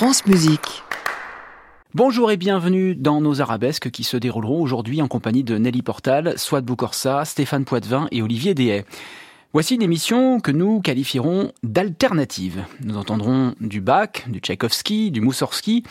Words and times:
France. 0.00 0.22
Bonjour 1.92 2.30
et 2.30 2.38
bienvenue 2.38 2.94
dans 2.94 3.20
nos 3.20 3.42
arabesques 3.42 3.90
qui 3.90 4.02
se 4.02 4.16
dérouleront 4.16 4.62
aujourd'hui 4.62 5.02
en 5.02 5.08
compagnie 5.08 5.44
de 5.44 5.58
Nelly 5.58 5.82
Portal, 5.82 6.38
Swad 6.38 6.64
Boukorsa, 6.64 7.26
Stéphane 7.26 7.66
Poitvin 7.66 8.08
et 8.10 8.22
Olivier 8.22 8.54
Dehay. 8.54 8.86
Voici 9.52 9.74
une 9.74 9.82
émission 9.82 10.40
que 10.40 10.52
nous 10.52 10.80
qualifierons 10.80 11.52
d'alternative. 11.62 12.64
Nous 12.82 12.96
entendrons 12.96 13.54
du 13.60 13.82
Bach, 13.82 14.26
du 14.26 14.38
Tchaïkovski, 14.38 15.10
du 15.10 15.20
Moussorski, 15.20 15.82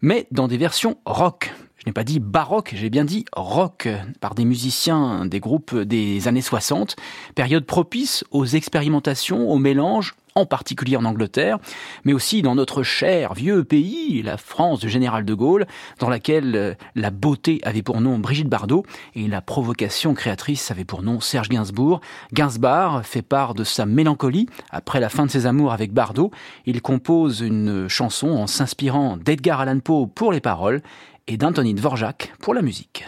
mais 0.00 0.26
dans 0.30 0.48
des 0.48 0.56
versions 0.56 0.96
rock. 1.04 1.52
Je 1.80 1.88
n'ai 1.88 1.94
pas 1.94 2.04
dit 2.04 2.20
baroque, 2.20 2.74
j'ai 2.76 2.90
bien 2.90 3.06
dit 3.06 3.24
rock, 3.34 3.88
par 4.20 4.34
des 4.34 4.44
musiciens 4.44 5.24
des 5.24 5.40
groupes 5.40 5.74
des 5.74 6.28
années 6.28 6.42
60, 6.42 6.94
période 7.34 7.64
propice 7.64 8.22
aux 8.32 8.44
expérimentations, 8.44 9.48
aux 9.48 9.56
mélanges, 9.56 10.14
en 10.34 10.44
particulier 10.44 10.98
en 10.98 11.06
Angleterre, 11.06 11.58
mais 12.04 12.12
aussi 12.12 12.42
dans 12.42 12.54
notre 12.54 12.82
cher 12.82 13.32
vieux 13.32 13.64
pays, 13.64 14.22
la 14.22 14.36
France 14.36 14.80
du 14.80 14.90
général 14.90 15.24
de 15.24 15.32
Gaulle, 15.32 15.66
dans 15.98 16.10
laquelle 16.10 16.54
euh, 16.54 16.74
la 16.94 17.10
beauté 17.10 17.60
avait 17.64 17.82
pour 17.82 18.02
nom 18.02 18.18
Brigitte 18.18 18.48
Bardot 18.48 18.84
et 19.14 19.26
la 19.26 19.40
provocation 19.40 20.12
créatrice 20.12 20.70
avait 20.70 20.84
pour 20.84 21.02
nom 21.02 21.18
Serge 21.20 21.48
Gainsbourg. 21.48 22.02
Gainsbourg 22.34 23.00
fait 23.04 23.22
part 23.22 23.54
de 23.54 23.64
sa 23.64 23.86
mélancolie 23.86 24.50
après 24.70 25.00
la 25.00 25.08
fin 25.08 25.24
de 25.24 25.30
ses 25.30 25.46
amours 25.46 25.72
avec 25.72 25.94
Bardot. 25.94 26.30
Il 26.66 26.82
compose 26.82 27.40
une 27.40 27.88
chanson 27.88 28.28
en 28.28 28.46
s'inspirant 28.46 29.16
d'Edgar 29.16 29.62
Allan 29.62 29.80
Poe 29.80 30.06
pour 30.06 30.30
les 30.30 30.40
paroles 30.40 30.82
et 31.30 31.36
d'Anthony 31.36 31.74
Dvorak 31.74 32.32
pour 32.40 32.54
la 32.54 32.62
musique. 32.62 33.04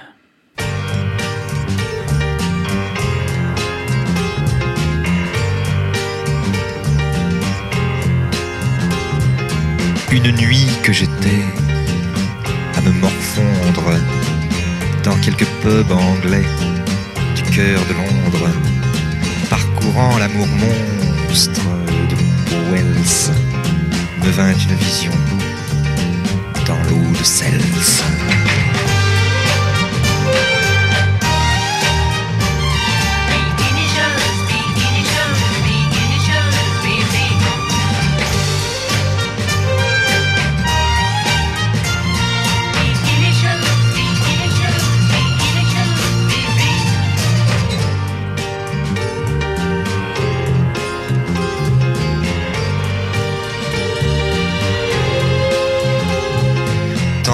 Une 10.12 10.30
nuit 10.36 10.66
que 10.84 10.92
j'étais 10.92 11.42
à 12.76 12.80
me 12.82 12.92
morfondre 12.92 13.90
dans 15.02 15.16
quelques 15.16 15.48
pubs 15.62 15.90
anglais 15.90 16.44
du 17.34 17.42
cœur 17.50 17.80
de 17.88 17.94
Londres, 17.94 18.48
parcourant 19.50 20.18
l'amour 20.18 20.46
monstre 20.46 21.62
de 22.08 22.16
Wells, 22.70 23.32
me 24.22 24.30
vint 24.30 24.52
une 24.52 24.76
vision 24.76 25.12
dans 27.22 28.51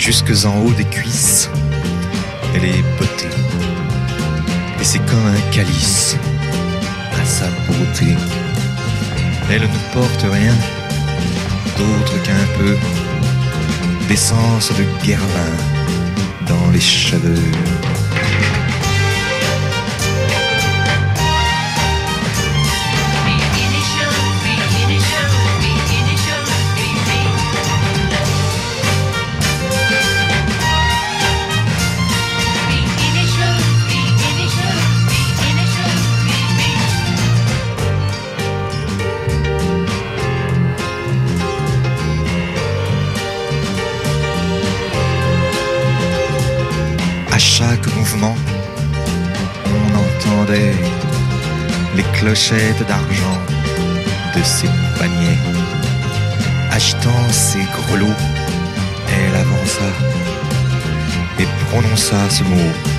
Jusque 0.00 0.32
en 0.46 0.56
haut 0.62 0.72
des 0.72 0.84
cuisses. 0.84 1.50
Elle 2.54 2.64
est 2.64 2.82
beauté. 2.98 3.28
Et 4.80 4.84
c'est 4.84 4.98
comme 5.00 5.26
un 5.26 5.52
calice 5.52 6.16
à 7.20 7.24
sa 7.24 7.46
beauté. 7.66 8.16
Elle 9.50 9.62
ne 9.62 9.92
porte 9.92 10.22
rien 10.22 10.54
d'autre 11.76 12.22
qu'un 12.22 12.46
peu 12.58 12.76
d'essence 14.08 14.72
de 14.78 15.06
guervin 15.06 15.52
dans 16.48 16.70
les 16.72 16.80
cheveux. 16.80 17.52
Les 51.96 52.02
clochettes 52.18 52.86
d'argent 52.86 53.38
de 54.34 54.42
ses 54.42 54.68
paniers. 54.98 55.38
Agitant 56.70 57.28
ses 57.30 57.58
grelots, 57.58 58.20
elle 59.08 59.36
avança 59.36 59.88
et 61.38 61.46
prononça 61.66 62.16
ce 62.30 62.44
mot« 62.44 62.70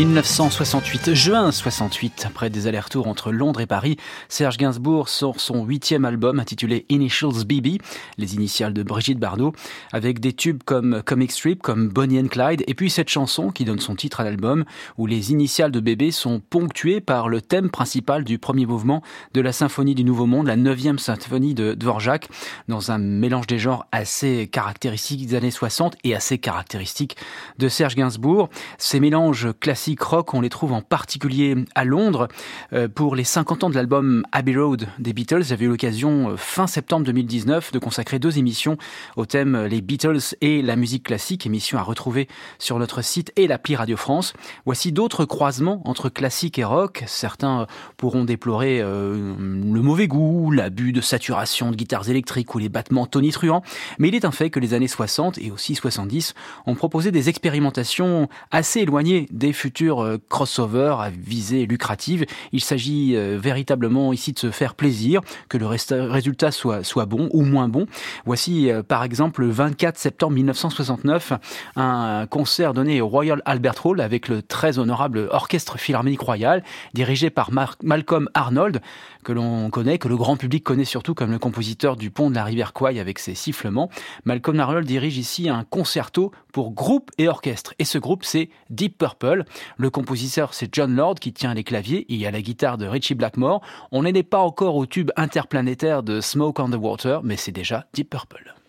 1968, 0.00 1.12
juin 1.12 1.52
68, 1.52 2.24
après 2.26 2.48
des 2.48 2.66
allers-retours 2.66 3.06
entre 3.06 3.32
Londres 3.32 3.60
et 3.60 3.66
Paris, 3.66 3.98
Serge 4.30 4.56
Gainsbourg 4.56 5.10
sort 5.10 5.40
son 5.40 5.66
huitième 5.66 6.06
album 6.06 6.40
intitulé 6.40 6.86
Initials 6.88 7.44
BB, 7.44 7.82
les 8.16 8.34
initiales 8.34 8.72
de 8.72 8.82
Brigitte 8.82 9.18
Bardot, 9.18 9.52
avec 9.92 10.18
des 10.18 10.32
tubes 10.32 10.62
comme 10.64 11.02
Comic 11.04 11.32
Strip, 11.32 11.60
comme 11.60 11.90
Bonnie 11.90 12.18
and 12.18 12.28
Clyde, 12.28 12.64
et 12.66 12.72
puis 12.72 12.88
cette 12.88 13.10
chanson 13.10 13.50
qui 13.50 13.66
donne 13.66 13.78
son 13.78 13.94
titre 13.94 14.20
à 14.20 14.24
l'album, 14.24 14.64
où 14.96 15.04
les 15.04 15.32
initiales 15.32 15.70
de 15.70 15.80
bébé 15.80 16.12
sont 16.12 16.40
ponctuées 16.40 17.02
par 17.02 17.28
le 17.28 17.42
thème 17.42 17.68
principal 17.68 18.24
du 18.24 18.38
premier 18.38 18.64
mouvement 18.64 19.02
de 19.34 19.42
la 19.42 19.52
symphonie 19.52 19.94
du 19.94 20.04
Nouveau 20.04 20.24
Monde, 20.24 20.46
la 20.46 20.56
neuvième 20.56 20.98
symphonie 20.98 21.52
de 21.52 21.74
Dvorak, 21.74 22.30
dans 22.68 22.90
un 22.90 22.96
mélange 22.96 23.48
des 23.48 23.58
genres 23.58 23.86
assez 23.92 24.48
caractéristique 24.50 25.26
des 25.26 25.34
années 25.34 25.50
60 25.50 25.96
et 26.04 26.14
assez 26.14 26.38
caractéristique 26.38 27.18
de 27.58 27.68
Serge 27.68 27.96
Gainsbourg. 27.96 28.48
Ces 28.78 28.98
mélanges 28.98 29.48
classiques 29.60 29.89
rock, 29.98 30.34
on 30.34 30.40
les 30.40 30.48
trouve 30.48 30.72
en 30.72 30.82
particulier 30.82 31.54
à 31.74 31.84
Londres. 31.84 32.28
Euh, 32.72 32.88
pour 32.88 33.16
les 33.16 33.24
50 33.24 33.64
ans 33.64 33.70
de 33.70 33.74
l'album 33.74 34.24
Abbey 34.32 34.56
Road 34.56 34.86
des 34.98 35.12
Beatles, 35.12 35.42
j'avais 35.44 35.64
eu 35.64 35.68
l'occasion 35.68 36.34
fin 36.36 36.66
septembre 36.66 37.06
2019 37.06 37.72
de 37.72 37.78
consacrer 37.78 38.18
deux 38.18 38.38
émissions 38.38 38.76
au 39.16 39.26
thème 39.26 39.64
Les 39.64 39.80
Beatles 39.80 40.34
et 40.40 40.62
la 40.62 40.76
musique 40.76 41.04
classique, 41.04 41.46
émission 41.46 41.78
à 41.78 41.82
retrouver 41.82 42.28
sur 42.58 42.78
notre 42.78 43.02
site 43.02 43.32
et 43.36 43.46
l'appli 43.46 43.76
Radio 43.76 43.96
France. 43.96 44.34
Voici 44.66 44.92
d'autres 44.92 45.24
croisements 45.24 45.82
entre 45.84 46.08
classique 46.08 46.58
et 46.58 46.64
rock. 46.64 47.04
Certains 47.06 47.66
pourront 47.96 48.24
déplorer 48.24 48.80
le 48.80 49.82
mauvais 49.82 50.08
goût, 50.08 50.50
l'abus 50.50 50.92
de 50.92 51.00
saturation 51.00 51.70
de 51.70 51.76
guitares 51.76 52.08
électriques 52.08 52.54
ou 52.54 52.58
les 52.58 52.68
battements 52.68 53.06
tonitruants, 53.06 53.62
mais 53.98 54.08
il 54.08 54.14
est 54.14 54.24
un 54.24 54.30
fait 54.30 54.50
que 54.50 54.60
les 54.60 54.74
années 54.74 54.88
60 54.88 55.38
et 55.38 55.50
aussi 55.50 55.74
70 55.74 56.34
ont 56.66 56.74
proposé 56.74 57.10
des 57.10 57.28
expérimentations 57.28 58.28
assez 58.50 58.80
éloignées 58.80 59.26
des 59.30 59.52
futurs 59.52 59.79
euh, 59.88 60.18
crossovers 60.28 61.00
à 61.00 61.10
visée 61.10 61.66
lucrative. 61.66 62.26
Il 62.52 62.60
s'agit 62.60 63.16
euh, 63.16 63.38
véritablement 63.40 64.12
ici 64.12 64.32
de 64.32 64.38
se 64.38 64.50
faire 64.50 64.74
plaisir, 64.74 65.20
que 65.48 65.58
le 65.58 65.66
résultat 65.66 66.50
soit, 66.50 66.84
soit 66.84 67.06
bon 67.06 67.28
ou 67.32 67.42
moins 67.42 67.68
bon. 67.68 67.86
Voici 68.26 68.70
euh, 68.70 68.82
par 68.82 69.04
exemple 69.04 69.42
le 69.42 69.50
24 69.50 69.98
septembre 69.98 70.34
1969 70.34 71.32
un 71.76 72.26
concert 72.28 72.74
donné 72.74 73.00
au 73.00 73.08
Royal 73.08 73.42
Albert 73.44 73.84
Hall 73.84 74.00
avec 74.00 74.28
le 74.28 74.42
très 74.42 74.78
honorable 74.78 75.28
Orchestre 75.30 75.78
Philharmonique 75.78 76.20
Royal 76.20 76.62
dirigé 76.94 77.30
par 77.30 77.50
Malcolm 77.82 78.28
Arnold 78.34 78.80
que 79.24 79.32
l'on 79.32 79.70
connaît, 79.70 79.98
que 79.98 80.08
le 80.08 80.16
grand 80.16 80.36
public 80.36 80.64
connaît 80.64 80.84
surtout 80.84 81.14
comme 81.14 81.30
le 81.30 81.38
compositeur 81.38 81.96
du 81.96 82.10
pont 82.10 82.30
de 82.30 82.34
la 82.34 82.44
rivière 82.44 82.72
Kwai 82.72 82.98
avec 82.98 83.18
ses 83.18 83.34
sifflements. 83.34 83.90
Malcolm 84.24 84.58
Arnold 84.58 84.86
dirige 84.86 85.18
ici 85.18 85.48
un 85.48 85.64
concerto 85.64 86.32
pour 86.52 86.72
groupe 86.72 87.10
et 87.18 87.28
orchestre. 87.28 87.74
Et 87.78 87.84
ce 87.84 87.98
groupe, 87.98 88.24
c'est 88.24 88.50
Deep 88.70 88.98
Purple. 88.98 89.44
Le 89.76 89.90
compositeur, 89.90 90.54
c'est 90.54 90.74
John 90.74 90.94
Lord 90.94 91.16
qui 91.16 91.32
tient 91.32 91.54
les 91.54 91.64
claviers 91.64 92.06
et 92.08 92.26
à 92.26 92.30
la 92.30 92.42
guitare 92.42 92.78
de 92.78 92.86
Richie 92.86 93.14
Blackmore. 93.14 93.60
On 93.92 94.02
n'est 94.02 94.22
pas 94.22 94.40
encore 94.40 94.76
au 94.76 94.86
tube 94.86 95.10
interplanétaire 95.16 96.02
de 96.02 96.20
Smoke 96.20 96.60
on 96.60 96.70
the 96.70 96.74
Water, 96.74 97.22
mais 97.22 97.36
c'est 97.36 97.52
déjà 97.52 97.86
Deep 97.94 98.10
Purple. 98.10 98.59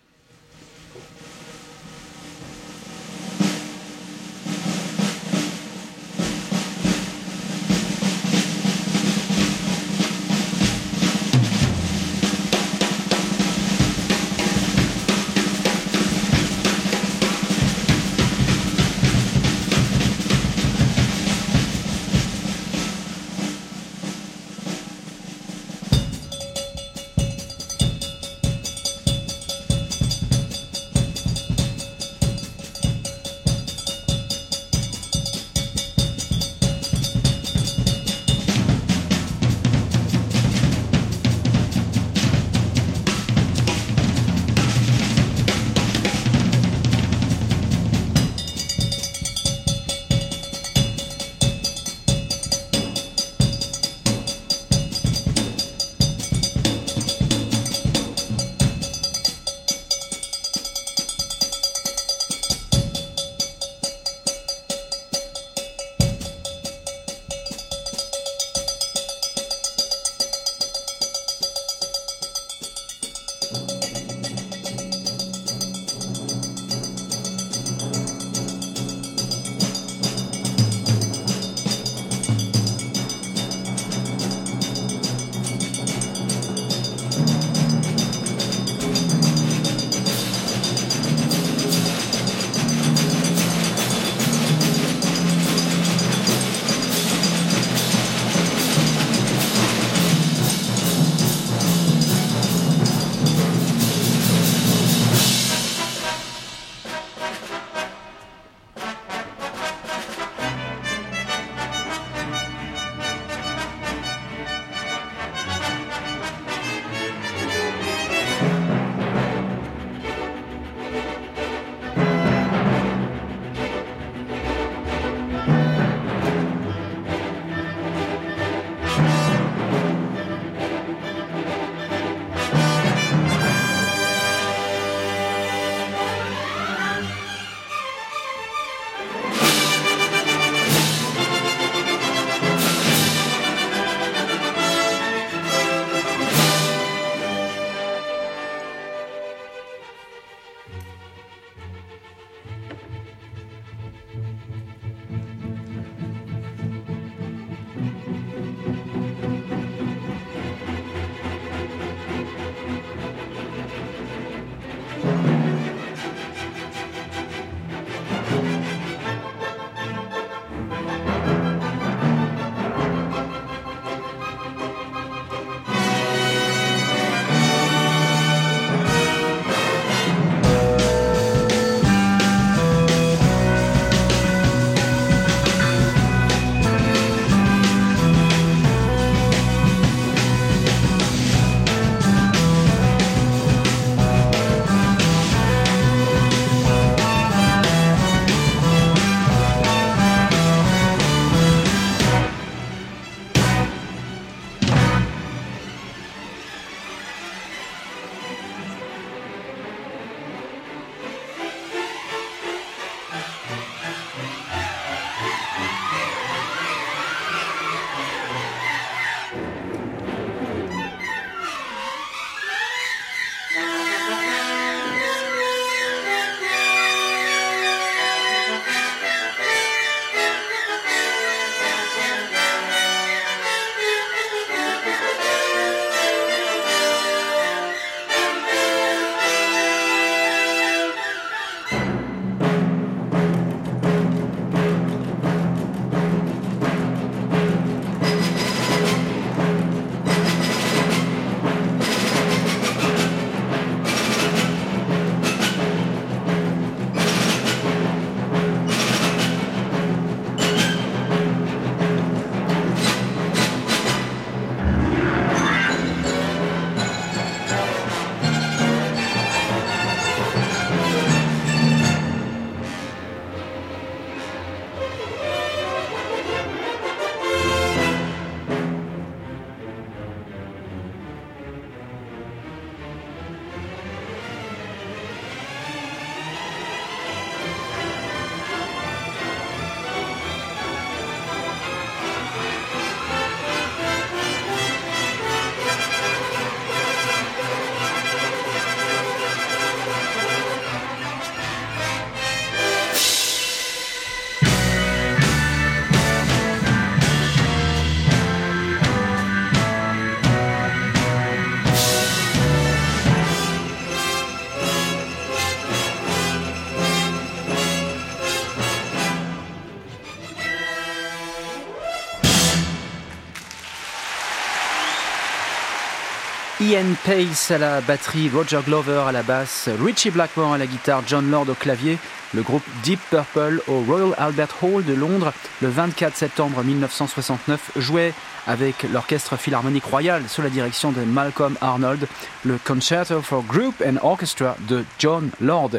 Ian 326.71 326.95
Pace 327.05 327.51
à 327.51 327.57
la 327.57 327.81
batterie, 327.81 328.29
Roger 328.33 328.61
Glover 328.65 329.03
à 329.05 329.11
la 329.11 329.23
basse, 329.23 329.67
Richie 329.83 330.09
Blackmore 330.09 330.53
à 330.53 330.57
la 330.57 330.65
guitare, 330.65 331.03
John 331.05 331.29
Lord 331.29 331.49
au 331.49 331.53
clavier, 331.53 331.97
le 332.33 332.43
groupe 332.43 332.63
Deep 332.81 333.01
Purple 333.09 333.61
au 333.67 333.81
Royal 333.81 334.15
Albert 334.17 334.55
Hall 334.61 334.85
de 334.85 334.93
Londres 334.93 335.33
le 335.61 335.67
24 335.67 336.15
septembre 336.15 336.63
1969 336.63 337.71
jouait 337.75 338.13
avec 338.47 338.83
l'Orchestre 338.91 339.37
Philharmonique 339.37 339.85
Royal 339.85 340.27
sous 340.27 340.41
la 340.41 340.49
direction 340.49 340.91
de 340.91 341.01
Malcolm 341.01 341.55
Arnold, 341.61 342.07
le 342.43 342.57
Concerto 342.57 343.21
for 343.21 343.43
Group 343.43 343.83
and 343.85 343.97
Orchestra 344.01 344.55
de 344.67 344.83
John 344.99 345.29
Lord. 345.39 345.71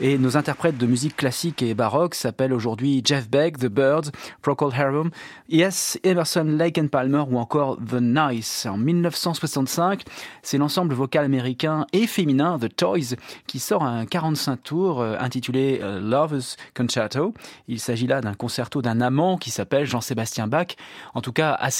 Et 0.00 0.18
nos 0.18 0.36
interprètes 0.36 0.76
de 0.76 0.86
musique 0.86 1.16
classique 1.16 1.62
et 1.62 1.74
baroque 1.74 2.14
s'appellent 2.14 2.52
aujourd'hui 2.52 3.02
Jeff 3.04 3.28
Beck, 3.30 3.58
The 3.58 3.66
Birds, 3.66 4.10
Procol 4.42 4.72
Harum, 4.74 5.10
Yes, 5.48 5.98
Emerson, 6.02 6.44
Lake 6.44 6.78
and 6.78 6.88
Palmer 6.88 7.24
ou 7.30 7.38
encore 7.38 7.76
The 7.78 8.00
Nice. 8.00 8.66
En 8.66 8.76
1965, 8.76 10.02
c'est 10.42 10.58
l'ensemble 10.58 10.94
vocal 10.94 11.24
américain 11.24 11.86
et 11.92 12.06
féminin 12.06 12.58
The 12.58 12.74
Toys 12.74 13.16
qui 13.46 13.58
sort 13.58 13.84
un 13.84 14.06
45 14.06 14.62
tours 14.62 15.00
euh, 15.00 15.16
intitulé 15.18 15.80
euh, 15.82 16.00
Lover's 16.00 16.56
Concerto. 16.76 17.34
Il 17.68 17.80
s'agit 17.80 18.06
là 18.06 18.20
d'un 18.20 18.34
concerto 18.34 18.82
d'un 18.82 19.00
amant 19.00 19.36
qui 19.36 19.50
s'appelle 19.50 19.86
Jean-Sébastien 19.86 20.46
Bach. 20.46 20.68
En 21.14 21.20
tout 21.20 21.32
cas, 21.32 21.52
à 21.52 21.70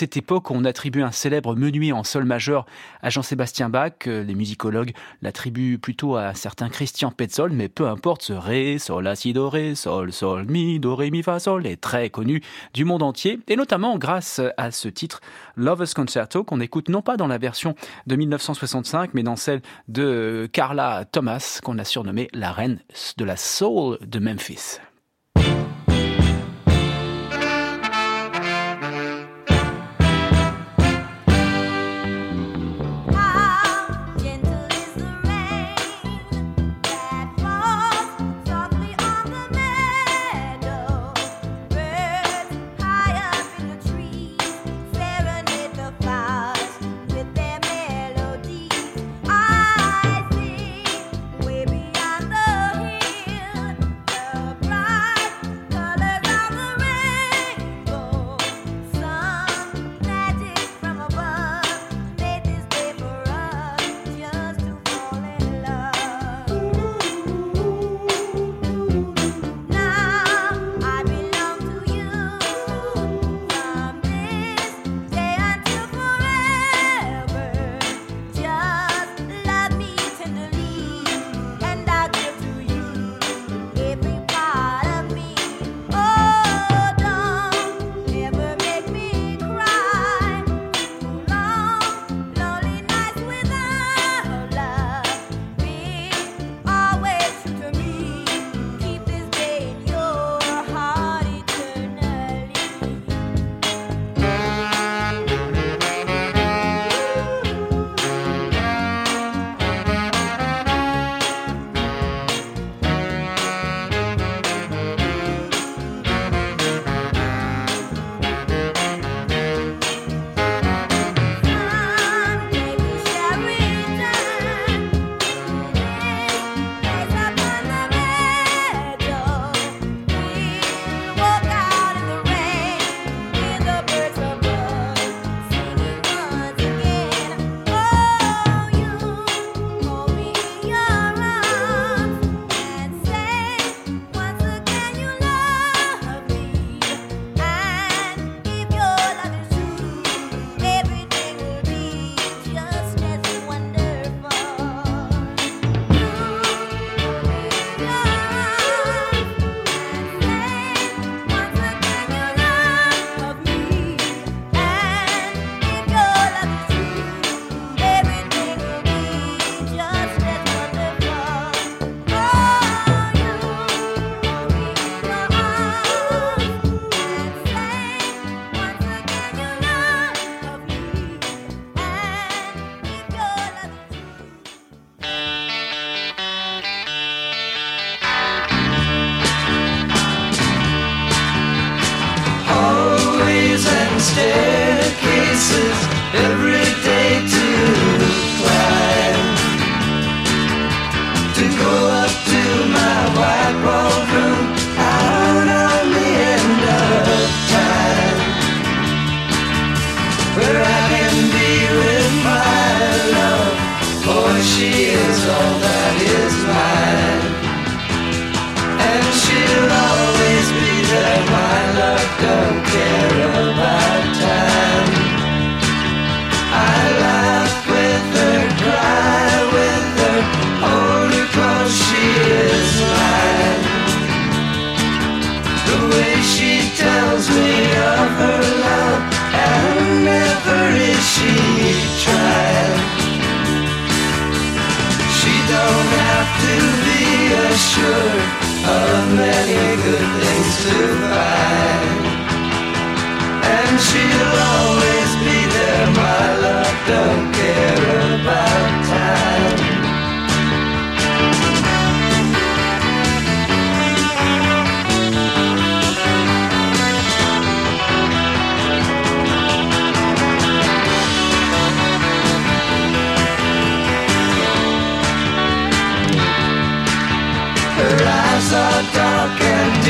on 0.51 0.65
attribue 0.65 1.03
un 1.03 1.11
célèbre 1.13 1.55
menuet 1.57 1.93
en 1.93 2.05
sol 2.05 2.25
majeur 2.25 2.67
à 3.03 3.11
Jean-Sébastien 3.11 3.69
Bach. 3.69 3.93
Euh, 4.07 4.23
les 4.23 4.35
musicologues 4.35 4.93
l'attribuent 5.21 5.79
plutôt 5.79 6.17
à 6.17 6.29
un 6.29 6.35
certain 6.35 6.69
Christian 6.69 7.11
Petzold, 7.11 7.53
mais 7.53 7.69
peu 7.69 7.89
importe, 7.89 8.23
ce 8.23 8.33
ré, 8.33 8.79
sol, 8.79 9.05
la, 9.05 9.17
si, 9.17 9.33
do, 9.33 9.49
ré, 9.49 9.75
sol, 9.75 10.13
sol, 10.13 10.45
mi, 10.49 10.81
do, 10.81 10.95
ré, 10.95 11.11
mi, 11.11 11.23
fa, 11.23 11.39
sol 11.39 11.67
est 11.67 11.81
très 11.81 12.11
connu 12.11 12.43
du 12.75 12.85
monde 12.85 13.03
entier, 13.03 13.41
et 13.49 13.57
notamment 13.57 13.99
grâce 13.99 14.41
à 14.57 14.71
ce 14.71 14.89
titre 14.89 15.21
Lover's 15.57 15.95
Concerto 15.95 16.45
qu'on 16.45 16.61
écoute 16.61 16.89
non 16.89 17.03
pas 17.03 17.17
dans 17.17 17.27
la 17.27 17.39
version 17.39 17.75
de 18.07 18.17
1965, 18.17 19.11
mais 19.15 19.23
dans 19.23 19.37
celle 19.37 19.63
de 19.89 20.49
Carla 20.53 21.05
Thomas, 21.11 21.61
qu'on 21.63 21.79
a 21.79 21.85
surnommée 21.85 22.29
la 22.33 22.53
reine 22.53 22.79
de 23.17 23.25
la 23.25 23.37
soul 23.37 23.99
de 24.01 24.19
Memphis. 24.19 24.79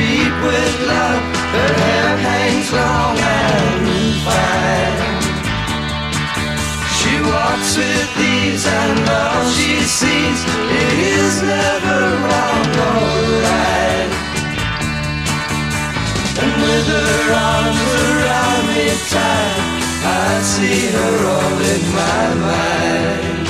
Deep 0.03 0.37
with 0.49 0.75
love. 0.93 1.23
Her 1.55 1.73
hair 1.83 2.11
hangs 2.29 2.69
long 2.81 3.17
and 3.39 3.87
fine. 4.27 4.99
She 6.99 7.15
walks 7.33 7.71
with 7.81 8.11
ease 8.35 8.65
and 8.81 9.01
all 9.21 9.45
she 9.55 9.73
sees 9.99 10.41
it 10.83 10.97
is 11.19 11.35
never 11.55 12.01
wrong 12.25 12.67
or 12.89 13.05
right. 13.47 14.11
And 16.43 16.55
with 16.67 16.87
her 16.97 17.23
arms 17.51 17.81
around 18.03 18.65
me 18.75 18.87
tight, 19.13 19.59
I 20.05 20.33
see 20.53 20.81
her 20.97 21.17
all 21.37 21.59
in 21.75 21.83
my 22.01 22.25
mind. 22.49 23.47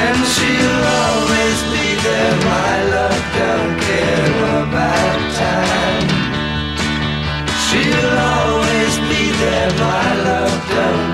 And 0.00 0.18
she'll 0.32 0.82
always 1.04 1.58
be 1.74 1.86
there, 2.06 2.36
my 2.52 2.74
love, 2.94 3.21
don't 3.38 3.80
care 3.80 4.36
about 4.62 5.20
time. 5.42 6.08
She'll 7.64 8.18
always 8.34 8.94
be 9.10 9.22
there, 9.42 9.70
my 9.78 10.08
love, 10.28 10.68
don't 10.68 11.11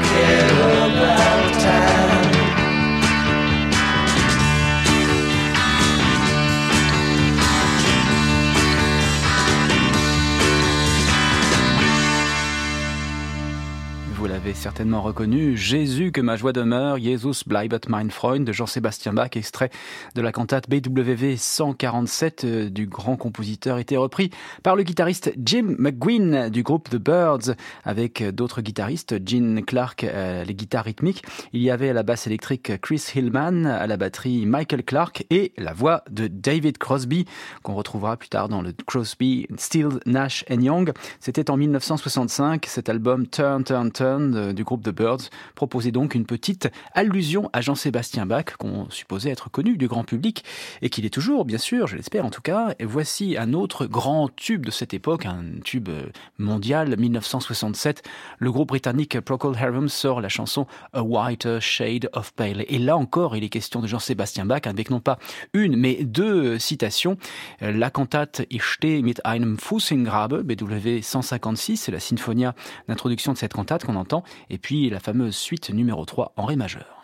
certainement 14.59 15.03
reconnu, 15.03 15.57
Jésus 15.57 16.11
que 16.11 16.21
ma 16.21 16.35
joie 16.37 16.53
demeure, 16.53 16.99
Jesus 16.99 17.44
bleibet 17.47 17.81
mein 17.88 18.11
Freund 18.11 18.44
de 18.44 18.53
Jean-Sébastien 18.53 19.12
Bach, 19.12 19.31
extrait 19.37 19.71
de 20.16 20.21
la 20.21 20.33
cantate 20.33 20.68
BWV 20.68 21.37
147 21.37 22.44
euh, 22.44 22.68
du 22.68 22.87
grand 22.88 23.16
compositeur, 23.16 23.79
était 23.79 23.97
repris 23.97 24.31
par 24.64 24.75
le 24.75 24.83
guitariste 24.83 25.33
Jim 25.38 25.77
McGuinn 25.79 26.51
du 26.51 26.64
groupe 26.64 26.90
The 26.90 26.97
Birds, 26.97 27.55
avec 27.85 28.23
d'autres 28.35 28.61
guitaristes, 28.61 29.14
Gene 29.25 29.62
Clark 29.64 30.03
à 30.03 30.42
les 30.44 30.55
guitares 30.55 30.85
rythmiques. 30.87 31.23
Il 31.53 31.62
y 31.62 31.71
avait 31.71 31.90
à 31.90 31.92
la 31.92 32.03
basse 32.03 32.27
électrique 32.27 32.73
Chris 32.81 33.03
Hillman, 33.14 33.64
à 33.64 33.87
la 33.87 33.97
batterie 33.97 34.44
Michael 34.44 34.83
Clark 34.83 35.25
et 35.31 35.53
la 35.57 35.73
voix 35.73 36.03
de 36.11 36.27
David 36.27 36.79
Crosby, 36.79 37.27
qu'on 37.62 37.75
retrouvera 37.75 38.16
plus 38.16 38.29
tard 38.29 38.49
dans 38.49 38.61
le 38.61 38.73
Crosby, 38.87 39.47
Stills, 39.57 40.01
Nash 40.05 40.44
Young. 40.51 40.92
C'était 41.21 41.49
en 41.49 41.57
1965, 41.57 42.66
cet 42.66 42.88
album 42.88 43.29
Turn, 43.29 43.62
Turn, 43.62 43.92
Turn 43.92 44.31
de- 44.33 44.48
du 44.53 44.65
groupe 44.65 44.83
The 44.83 44.91
Birds 44.91 45.31
proposait 45.55 45.91
donc 45.91 46.15
une 46.15 46.27
petite 46.27 46.69
allusion 46.95 47.51
à 47.53 47.61
Jean-Sébastien 47.61 48.27
Bach, 48.27 48.57
qu'on 48.59 48.89
supposait 48.91 49.31
être 49.31 49.51
connu 49.51 49.77
du 49.77 49.89
grand 49.89 50.05
public, 50.05 50.45
et 50.83 50.91
qu'il 50.91 51.05
est 51.07 51.11
toujours, 51.11 51.45
bien 51.45 51.59
sûr, 51.59 51.87
je 51.87 51.97
l'espère 51.97 52.25
en 52.25 52.31
tout 52.31 52.43
cas. 52.43 52.75
Et 52.79 52.85
voici 52.85 53.37
un 53.37 53.53
autre 53.53 53.87
grand 53.87 54.29
tube 54.35 54.65
de 54.67 54.71
cette 54.71 54.95
époque, 54.95 55.27
un 55.27 55.45
tube 55.65 55.89
euh, 55.89 56.07
mondial, 56.39 56.97
1967. 56.97 58.03
Le 58.39 58.53
groupe 58.53 58.69
britannique 58.69 59.21
Procol 59.21 59.57
Harum 59.57 59.89
sort 59.89 60.21
la 60.21 60.29
chanson 60.29 60.67
A 60.93 61.03
Whiter 61.03 61.59
Shade 61.61 62.09
of 62.13 62.33
Pale. 62.33 62.65
Et 62.69 62.79
là 62.79 62.97
encore, 62.97 63.37
il 63.37 63.45
est 63.45 63.49
question 63.49 63.81
de 63.81 63.87
Jean-Sébastien 63.87 64.45
Bach, 64.45 64.63
avec 64.65 64.91
non 64.91 65.01
pas 65.01 65.19
une, 65.53 65.77
mais 65.77 66.05
deux 66.05 66.59
citations. 66.59 67.17
Euh, 67.63 67.73
La 67.73 67.91
cantate 67.91 68.43
Ich 68.51 68.63
stehe 68.63 69.03
mit 69.03 69.15
einem 69.25 69.59
Fußingrabe, 69.59 70.43
BW 70.43 71.01
156, 71.03 71.77
c'est 71.77 71.93
la 71.93 72.01
sinfonia 72.01 72.55
d'introduction 72.89 73.33
de 73.33 73.39
cette 73.39 73.53
cantate 73.53 73.85
qu'on 73.85 73.97
entend, 73.97 74.23
et 74.51 74.59
puis 74.59 74.90
la 74.90 75.01
fameuse 75.01 75.37
suite 75.37 75.70
numéro 75.70 76.05
3 76.05 76.33
en 76.37 76.44
ré 76.44 76.57
majeur. 76.57 77.03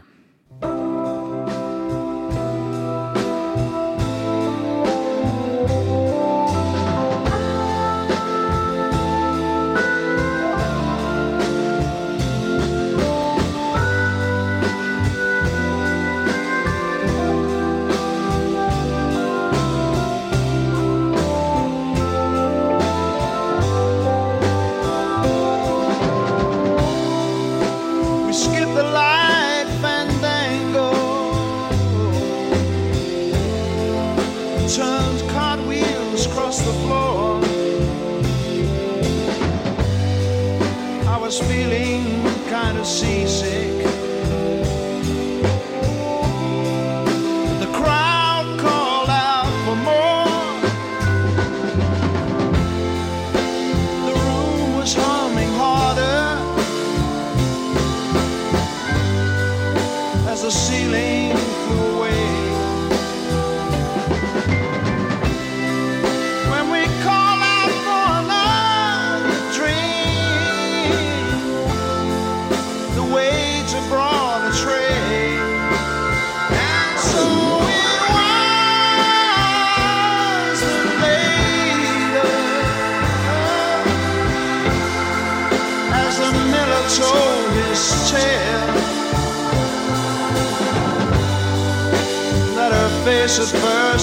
Cartwheels 36.27 36.65
the 36.65 36.73
floor. 36.85 37.41
I 41.09 41.19
was 41.21 41.39
feeling 41.41 42.25
kind 42.49 42.79
of 42.79 42.87
seasick. 42.87 43.74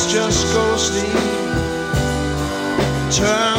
just 0.07 0.53
go 0.53 0.77
sleep. 0.77 1.13
Turn 3.11 3.50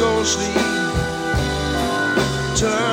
ghostly 0.00 0.46
turn. 2.56 2.89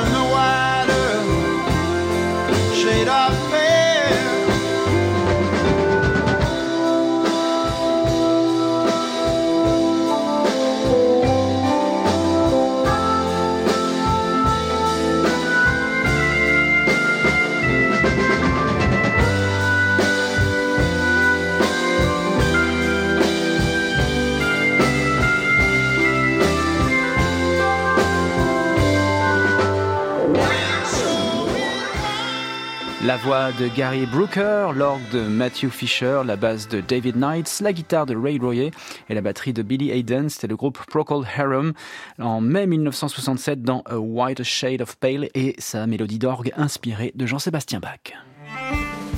La 33.08 33.16
voix 33.16 33.52
de 33.52 33.68
Gary 33.68 34.04
Brooker, 34.04 34.72
l'orgue 34.74 35.00
de 35.14 35.20
Matthew 35.20 35.70
Fisher, 35.70 36.20
la 36.26 36.36
basse 36.36 36.68
de 36.68 36.82
David 36.82 37.16
Knights, 37.16 37.62
la 37.62 37.72
guitare 37.72 38.04
de 38.04 38.14
Ray 38.14 38.38
Royer 38.38 38.70
et 39.08 39.14
la 39.14 39.22
batterie 39.22 39.54
de 39.54 39.62
Billy 39.62 39.90
Hayden. 39.90 40.28
C'était 40.28 40.46
le 40.46 40.56
groupe 40.56 40.76
Procol 40.90 41.24
Harum 41.38 41.72
en 42.18 42.42
mai 42.42 42.66
1967 42.66 43.62
dans 43.62 43.80
A 43.86 43.98
White 43.98 44.42
Shade 44.42 44.82
of 44.82 44.96
Pale 44.96 45.30
et 45.34 45.54
sa 45.56 45.86
mélodie 45.86 46.18
d'orgue 46.18 46.52
inspirée 46.54 47.12
de 47.14 47.24
Jean-Sébastien 47.24 47.80
Bach. 47.80 48.12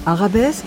Arabesque, 0.07 0.66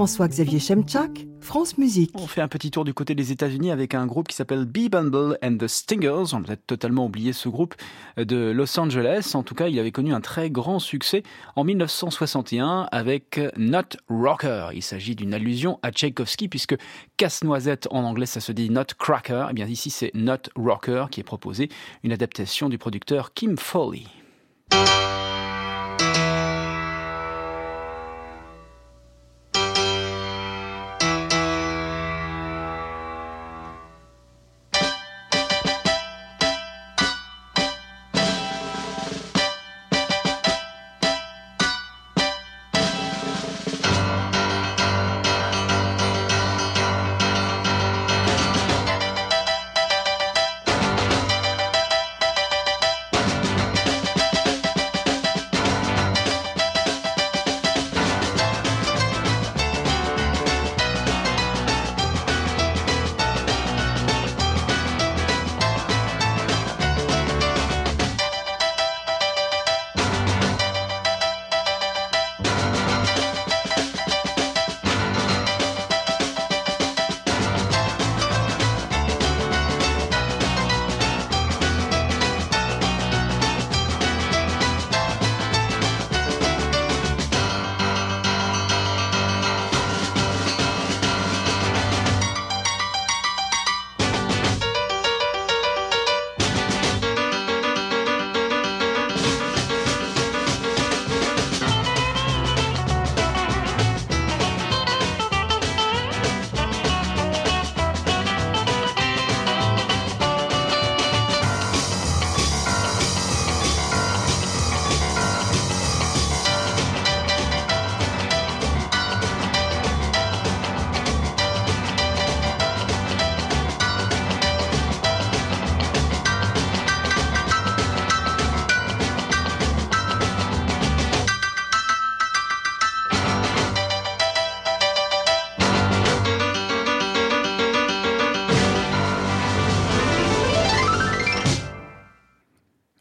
François-Xavier 0.00 0.60
Chemchak, 0.60 1.26
France 1.42 1.76
Musique. 1.76 2.10
On 2.14 2.26
fait 2.26 2.40
un 2.40 2.48
petit 2.48 2.70
tour 2.70 2.86
du 2.86 2.94
côté 2.94 3.14
des 3.14 3.32
États-Unis 3.32 3.70
avec 3.70 3.92
un 3.92 4.06
groupe 4.06 4.28
qui 4.28 4.34
s'appelle 4.34 4.64
B-Bumble 4.64 5.36
and 5.44 5.58
the 5.58 5.66
Stingers. 5.66 6.32
On 6.32 6.38
a 6.38 6.40
peut-être 6.40 6.66
totalement 6.66 7.04
oublié 7.04 7.34
ce 7.34 7.50
groupe 7.50 7.74
de 8.16 8.50
Los 8.50 8.80
Angeles. 8.80 9.32
En 9.34 9.42
tout 9.42 9.54
cas, 9.54 9.68
il 9.68 9.78
avait 9.78 9.92
connu 9.92 10.14
un 10.14 10.22
très 10.22 10.48
grand 10.48 10.78
succès 10.78 11.22
en 11.54 11.64
1961 11.64 12.88
avec 12.90 13.38
Not 13.58 13.98
Rocker. 14.08 14.68
Il 14.72 14.82
s'agit 14.82 15.14
d'une 15.14 15.34
allusion 15.34 15.78
à 15.82 15.90
Tchaïkovski 15.90 16.48
puisque 16.48 16.76
casse-noisette 17.18 17.86
en 17.90 18.02
anglais 18.04 18.24
ça 18.24 18.40
se 18.40 18.52
dit 18.52 18.70
Not 18.70 18.94
Cracker. 18.98 19.48
Et 19.50 19.52
bien 19.52 19.66
ici 19.66 19.90
c'est 19.90 20.12
Not 20.14 20.48
Rocker 20.56 21.08
qui 21.10 21.20
est 21.20 21.24
proposé, 21.24 21.68
une 22.04 22.12
adaptation 22.12 22.70
du 22.70 22.78
producteur 22.78 23.34
Kim 23.34 23.58
Foley. 23.58 24.04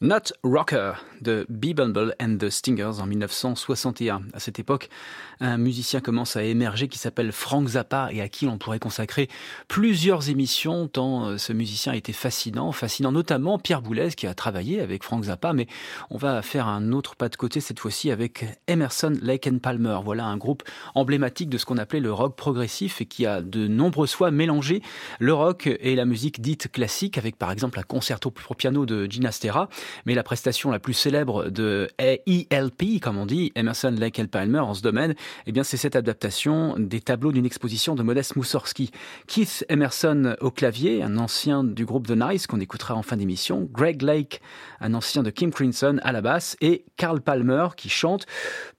Not 0.10 0.32
Rocker 0.44 0.94
de 1.22 1.46
B-Bumble 1.50 2.16
and 2.22 2.38
the 2.38 2.50
Stingers 2.50 3.02
en 3.02 3.06
1961. 3.06 4.22
À 4.34 4.40
cette 4.40 4.58
époque, 4.58 4.90
un 5.42 5.58
musicien 5.58 6.00
commence 6.00 6.38
à 6.38 6.44
émerger 6.44 6.88
qui 6.88 6.98
s'appelle 6.98 7.34
Frank 7.34 7.68
Zappa 7.68 8.08
et 8.12 8.22
à 8.22 8.30
qui 8.30 8.46
l'on 8.46 8.58
pourrait 8.58 8.80
consacrer 8.80 9.28
plusieurs 9.68 10.30
émissions 10.30 10.88
tant 10.88 11.28
euh, 11.28 11.38
ce 11.38 11.52
musicien 11.52 11.92
était 11.92 12.14
fascinant, 12.14 12.72
fascinant 12.72 13.12
notamment 13.12 13.60
Pierre 13.60 13.82
Boulez 13.82 14.12
qui 14.16 14.28
a 14.28 14.34
travaillé 14.34 14.80
avec 14.80 15.04
Frank 15.04 15.26
Zappa, 15.26 15.52
mais 15.52 15.68
on 16.10 16.18
va 16.18 16.42
faire 16.42 16.68
un 16.68 16.94
autre 16.94 17.18
pas 17.18 17.28
de 17.28 17.36
côté 17.36 17.60
cette 17.60 17.80
fois-ci 17.80 18.10
avec 18.10 18.46
Emerson, 18.68 19.14
Lake 19.22 19.48
and 19.48 19.60
Palmer. 19.60 20.00
Voilà 20.04 20.26
un 20.26 20.38
groupe 20.38 20.64
emblématique 20.96 21.50
de 21.50 21.58
ce 21.58 21.66
qu'on 21.66 21.78
appelait 21.78 22.00
le 22.00 22.14
rock 22.14 22.38
progressif 22.38 23.02
et 23.02 23.06
qui 23.06 23.26
a 23.26 23.42
de 23.42 23.68
nombreuses 23.68 24.14
fois 24.14 24.32
mélangé 24.32 24.82
le 25.20 25.34
rock 25.34 25.68
et 25.68 25.96
la 25.96 26.06
musique 26.06 26.40
dite 26.40 26.72
classique 26.72 27.18
avec 27.18 27.38
par 27.38 27.52
exemple 27.52 27.78
un 27.78 27.84
concerto 27.84 28.32
pour 28.32 28.56
piano 28.56 28.86
de 28.86 29.06
Gina 29.06 29.34
Stera, 29.34 29.68
mais 30.06 30.16
la 30.16 30.24
prestation 30.30 30.70
la 30.70 30.78
plus 30.78 30.94
célèbre 30.94 31.50
de 31.50 31.90
ELP, 31.98 33.02
comme 33.02 33.18
on 33.18 33.26
dit, 33.26 33.52
Emerson, 33.56 33.90
Lake 33.98 34.20
and 34.20 34.28
Palmer 34.28 34.60
en 34.60 34.76
ce 34.76 34.84
domaine, 34.84 35.16
eh 35.48 35.52
bien 35.52 35.64
c'est 35.64 35.76
cette 35.76 35.96
adaptation 35.96 36.76
des 36.78 37.02
tableaux 37.02 37.32
d'une 37.32 37.48
exposition 37.48 37.96
de 37.96 38.04
Modeste 38.04 38.36
Moussorski. 38.36 38.92
Keith 39.26 39.66
Emerson 39.70 40.36
au 40.40 40.52
clavier, 40.52 41.02
un 41.02 41.18
ancien 41.18 41.64
du 41.64 41.84
groupe 41.84 42.06
The 42.06 42.12
Nice 42.12 42.46
qu'on 42.46 42.60
écoutera 42.60 42.94
en 42.94 43.02
fin 43.02 43.18
d'émission, 43.18 43.68
Greg 43.72 44.04
Lake, 44.04 44.40
un 44.82 44.94
ancien 44.94 45.24
de 45.24 45.32
Kim 45.32 45.50
Crimson 45.50 46.00
à 46.04 46.12
la 46.12 46.22
basse, 46.22 46.56
et 46.62 46.86
Carl 46.96 47.22
Palmer 47.22 47.70
qui 47.76 47.90
chante, 47.90 48.28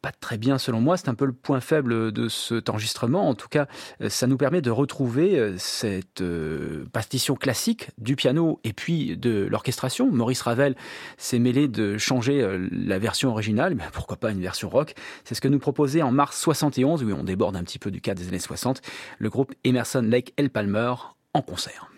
pas 0.03 0.13
très 0.13 0.39
bien 0.39 0.57
selon 0.57 0.81
moi, 0.81 0.99
c'est 0.99 1.09
un 1.09 1.17
peu 1.17 1.27
le 1.27 1.33
point 1.33 1.59
faible 1.59 2.13
de 2.13 2.29
cet 2.29 2.71
enregistrement, 2.71 3.29
en 3.29 3.35
tout 3.35 3.49
cas 3.49 3.67
ça 4.09 4.29
nous 4.29 4.37
permet 4.37 4.61
de 4.61 4.71
retrouver 4.71 5.55
cette 5.59 6.21
euh, 6.21 6.85
partition 6.93 7.35
classique 7.35 7.89
du 7.99 8.15
piano 8.15 8.61
et 8.63 8.73
puis 8.73 9.17
de 9.17 9.49
l'orchestration. 9.51 10.13
Maurice 10.13 10.43
Ravel 10.43 10.77
s'est 11.19 11.40
mêlé 11.41 11.69
de 11.69 11.99
changer 11.99 12.43
euh, 12.43 12.69
la 12.71 12.99
version 12.99 13.31
originale, 13.31 13.75
mais 13.75 13.85
pourquoi 13.93 14.17
pas 14.17 14.31
une 14.31 14.41
version 14.41 14.69
rock 14.69 14.95
C'est 15.25 15.35
ce 15.35 15.41
que 15.41 15.49
nous 15.49 15.59
proposait 15.59 16.03
en 16.03 16.13
mars 16.13 16.39
71, 16.41 17.03
où 17.03 17.13
on 17.13 17.25
déborde 17.25 17.57
un 17.57 17.65
petit 17.65 17.79
peu 17.79 17.91
du 17.91 18.01
cas 18.01 18.15
des 18.15 18.29
années 18.29 18.39
60, 18.39 18.83
le 19.19 19.31
groupe 19.31 19.53
Emerson 19.65 20.03
Lake 20.03 20.33
El 20.37 20.51
Palmer 20.51 20.95
en 21.35 21.43
concert. 21.43 21.91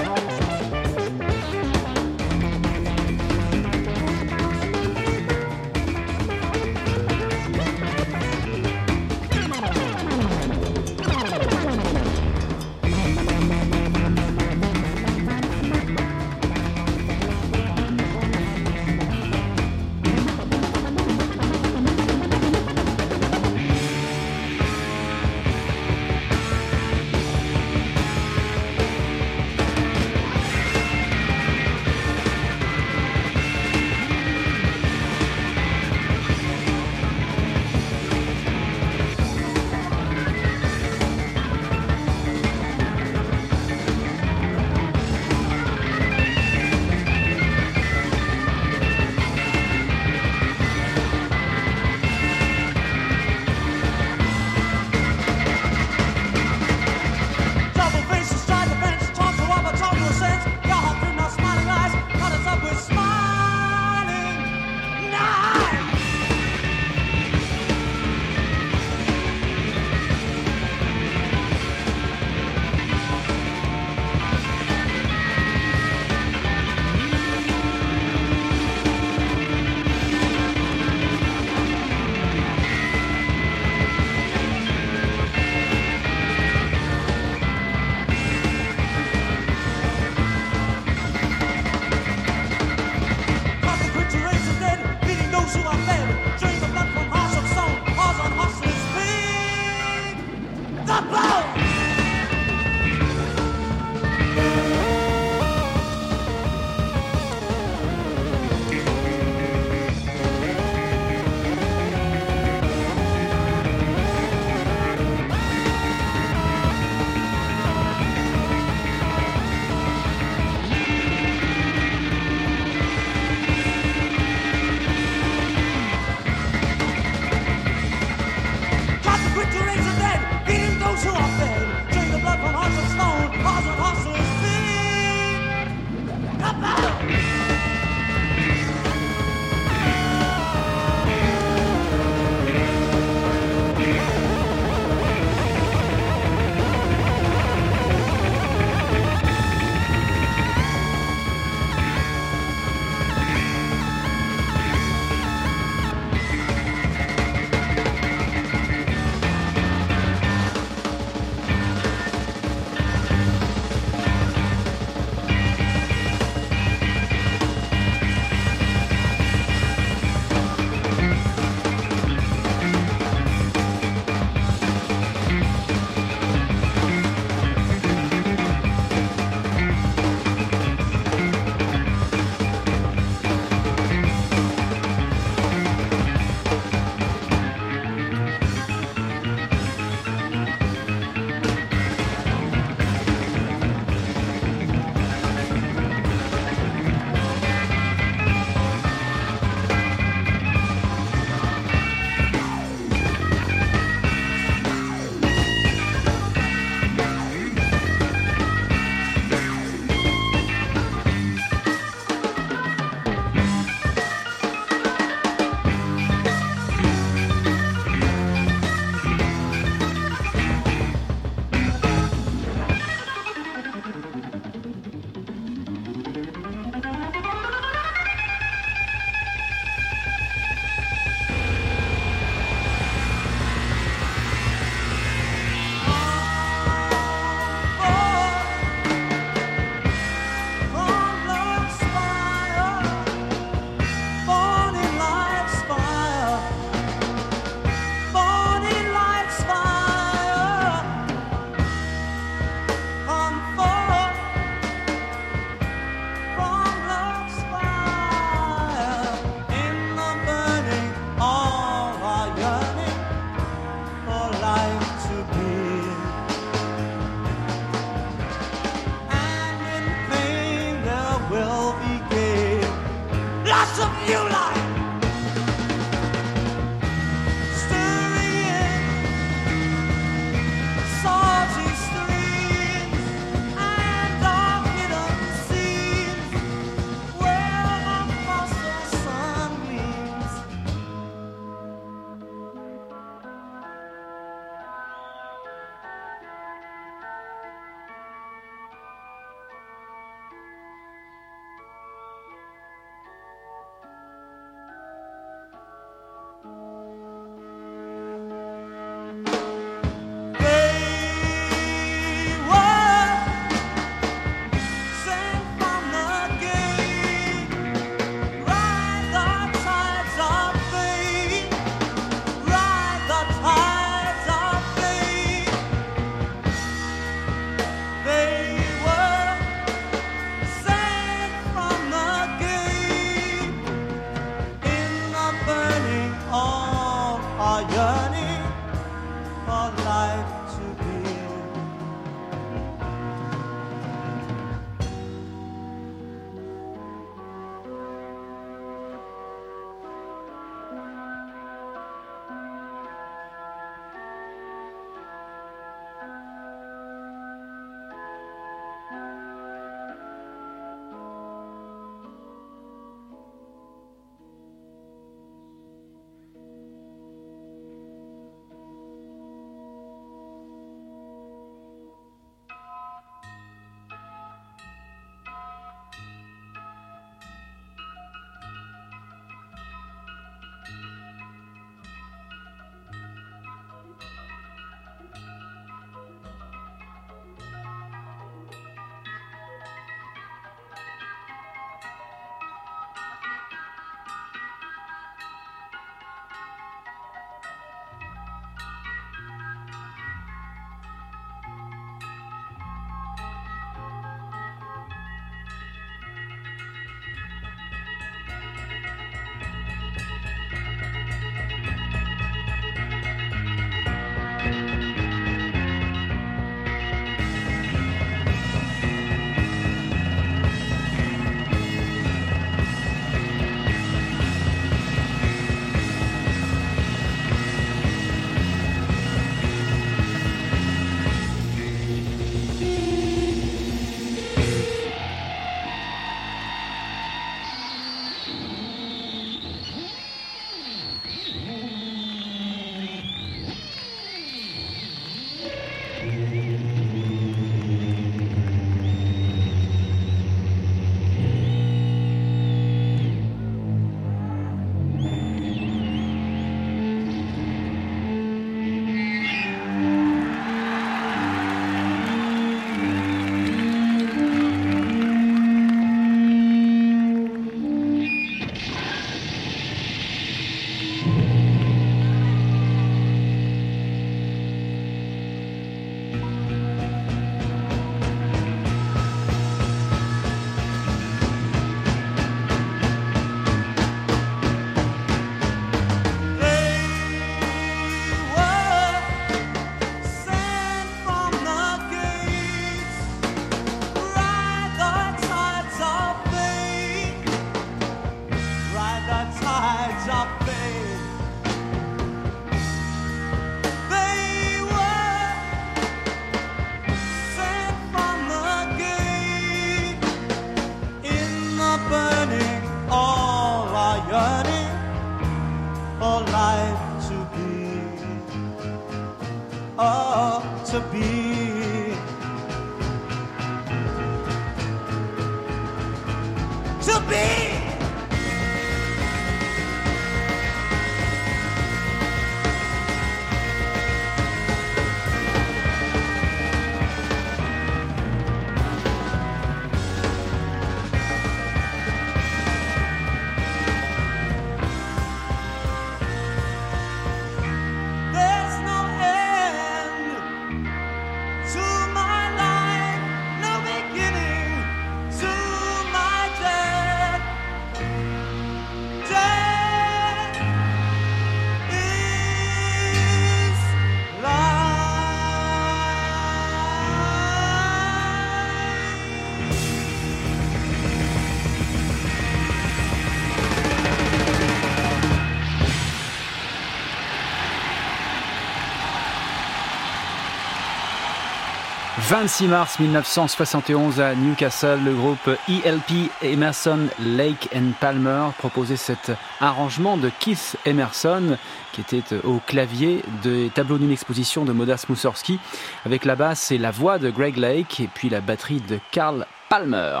26 581.98 582.48
mars 582.48 582.80
1971 582.80 584.00
à 584.00 584.16
Newcastle, 584.16 584.80
le 584.84 584.94
groupe 584.94 585.30
ELP 585.48 586.10
Emerson, 586.22 586.88
Lake 586.98 587.48
and 587.54 587.70
Palmer 587.80 588.30
proposait 588.38 588.76
cet 588.76 589.12
arrangement 589.40 589.96
de 589.96 590.10
Keith 590.18 590.56
Emerson 590.66 591.38
qui 591.72 591.82
était 591.82 592.02
au 592.24 592.40
clavier 592.44 593.02
des 593.22 593.48
tableaux 593.54 593.78
d'une 593.78 593.92
exposition 593.92 594.44
de 594.44 594.52
Modest 594.52 594.88
Mussorgsky 594.88 595.38
avec 595.86 596.04
la 596.04 596.16
basse 596.16 596.50
et 596.50 596.58
la 596.58 596.72
voix 596.72 596.98
de 596.98 597.10
Greg 597.10 597.36
Lake 597.36 597.78
et 597.78 597.88
puis 597.92 598.08
la 598.08 598.20
batterie 598.20 598.60
de 598.60 598.80
Carl 598.90 599.24
Palmer. 599.48 600.00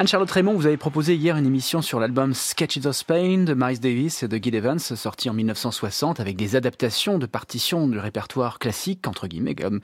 Anne-Charlotte 0.00 0.30
Raymond, 0.30 0.54
vous 0.54 0.66
avez 0.66 0.76
proposé 0.76 1.16
hier 1.16 1.36
une 1.36 1.46
émission 1.46 1.82
sur 1.82 1.98
l'album 1.98 2.32
Sketches 2.32 2.86
of 2.86 2.94
Spain 2.94 3.38
de 3.38 3.52
Miles 3.52 3.80
Davis 3.80 4.22
et 4.22 4.28
de 4.28 4.36
Gil 4.36 4.54
Evans, 4.54 4.78
sorti 4.78 5.28
en 5.28 5.32
1960 5.32 6.20
avec 6.20 6.36
des 6.36 6.54
adaptations 6.54 7.18
de 7.18 7.26
partitions 7.26 7.88
du 7.88 7.98
répertoire 7.98 8.60
classique, 8.60 9.08
entre 9.08 9.26
guillemets, 9.26 9.56
comme 9.56 9.80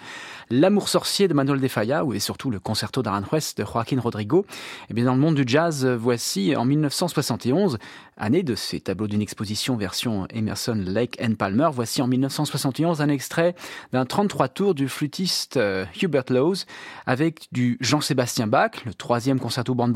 L'amour 0.50 0.88
sorcier 0.88 1.26
de 1.26 1.34
Manuel 1.34 1.60
de 1.60 1.66
Falla 1.66 2.04
ou 2.04 2.14
et 2.14 2.20
surtout 2.20 2.52
le 2.52 2.60
concerto 2.60 3.02
d'Aranjuez 3.02 3.54
de 3.56 3.64
Joaquin 3.64 3.98
Rodrigo. 3.98 4.46
Et 4.88 4.94
bien 4.94 5.06
dans 5.06 5.14
le 5.14 5.20
monde 5.20 5.34
du 5.34 5.42
jazz, 5.44 5.84
voici 5.84 6.54
en 6.54 6.64
1971, 6.64 7.78
année 8.16 8.44
de 8.44 8.54
ces 8.54 8.78
tableaux 8.78 9.08
d'une 9.08 9.20
exposition 9.20 9.76
version 9.76 10.28
Emerson, 10.30 10.80
Lake 10.86 11.18
and 11.20 11.34
Palmer, 11.34 11.70
voici 11.72 12.00
en 12.02 12.06
1971 12.06 13.00
un 13.00 13.08
extrait 13.08 13.56
d'un 13.92 14.06
33 14.06 14.46
tours 14.46 14.74
du 14.76 14.88
flûtiste 14.88 15.56
euh, 15.56 15.84
Hubert 16.00 16.26
Lowes 16.30 16.66
avec 17.04 17.48
du 17.50 17.78
Jean-Sébastien 17.80 18.46
Bach, 18.46 18.84
le 18.86 18.94
troisième 18.94 19.40
concerto 19.40 19.74
bande 19.74 19.92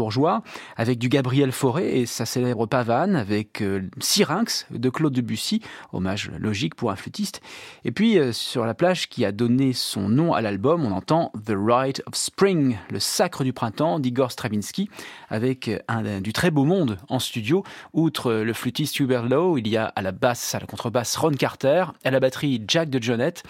avec 0.76 0.98
du 0.98 1.08
Gabriel 1.08 1.52
Fauré 1.52 2.00
et 2.00 2.06
sa 2.06 2.24
célèbre 2.24 2.66
pavane, 2.66 3.16
avec 3.16 3.60
euh, 3.62 3.82
Syrinx 4.00 4.66
de 4.70 4.88
Claude 4.90 5.12
Debussy, 5.12 5.60
hommage 5.92 6.30
logique 6.38 6.74
pour 6.74 6.90
un 6.90 6.96
flûtiste. 6.96 7.40
Et 7.84 7.92
puis 7.92 8.18
euh, 8.18 8.32
sur 8.32 8.64
la 8.64 8.74
plage 8.74 9.08
qui 9.08 9.24
a 9.24 9.32
donné 9.32 9.72
son 9.72 10.08
nom 10.08 10.32
à 10.32 10.40
l'album, 10.40 10.84
on 10.84 10.92
entend 10.92 11.32
The 11.44 11.54
Rite 11.54 12.02
of 12.06 12.14
Spring, 12.14 12.78
le 12.90 13.00
sacre 13.00 13.44
du 13.44 13.52
printemps 13.52 13.98
d'Igor 13.98 14.32
Stravinsky, 14.32 14.88
avec 15.28 15.70
un, 15.88 16.20
du 16.20 16.32
très 16.32 16.50
beau 16.50 16.64
monde 16.64 16.98
en 17.08 17.18
studio. 17.18 17.64
Outre 17.92 18.32
le 18.32 18.52
flûtiste 18.52 18.98
Hubert 19.00 19.26
Lowe, 19.26 19.58
il 19.58 19.68
y 19.68 19.76
a 19.76 19.86
à 19.86 20.02
la 20.02 20.12
basse, 20.12 20.54
à 20.54 20.60
la 20.60 20.66
contrebasse 20.66 21.16
Ron 21.16 21.32
Carter, 21.32 21.84
à 22.04 22.10
la 22.10 22.20
batterie 22.20 22.62
Jack 22.66 22.90
de 22.90 23.02
Jonette, 23.02 23.42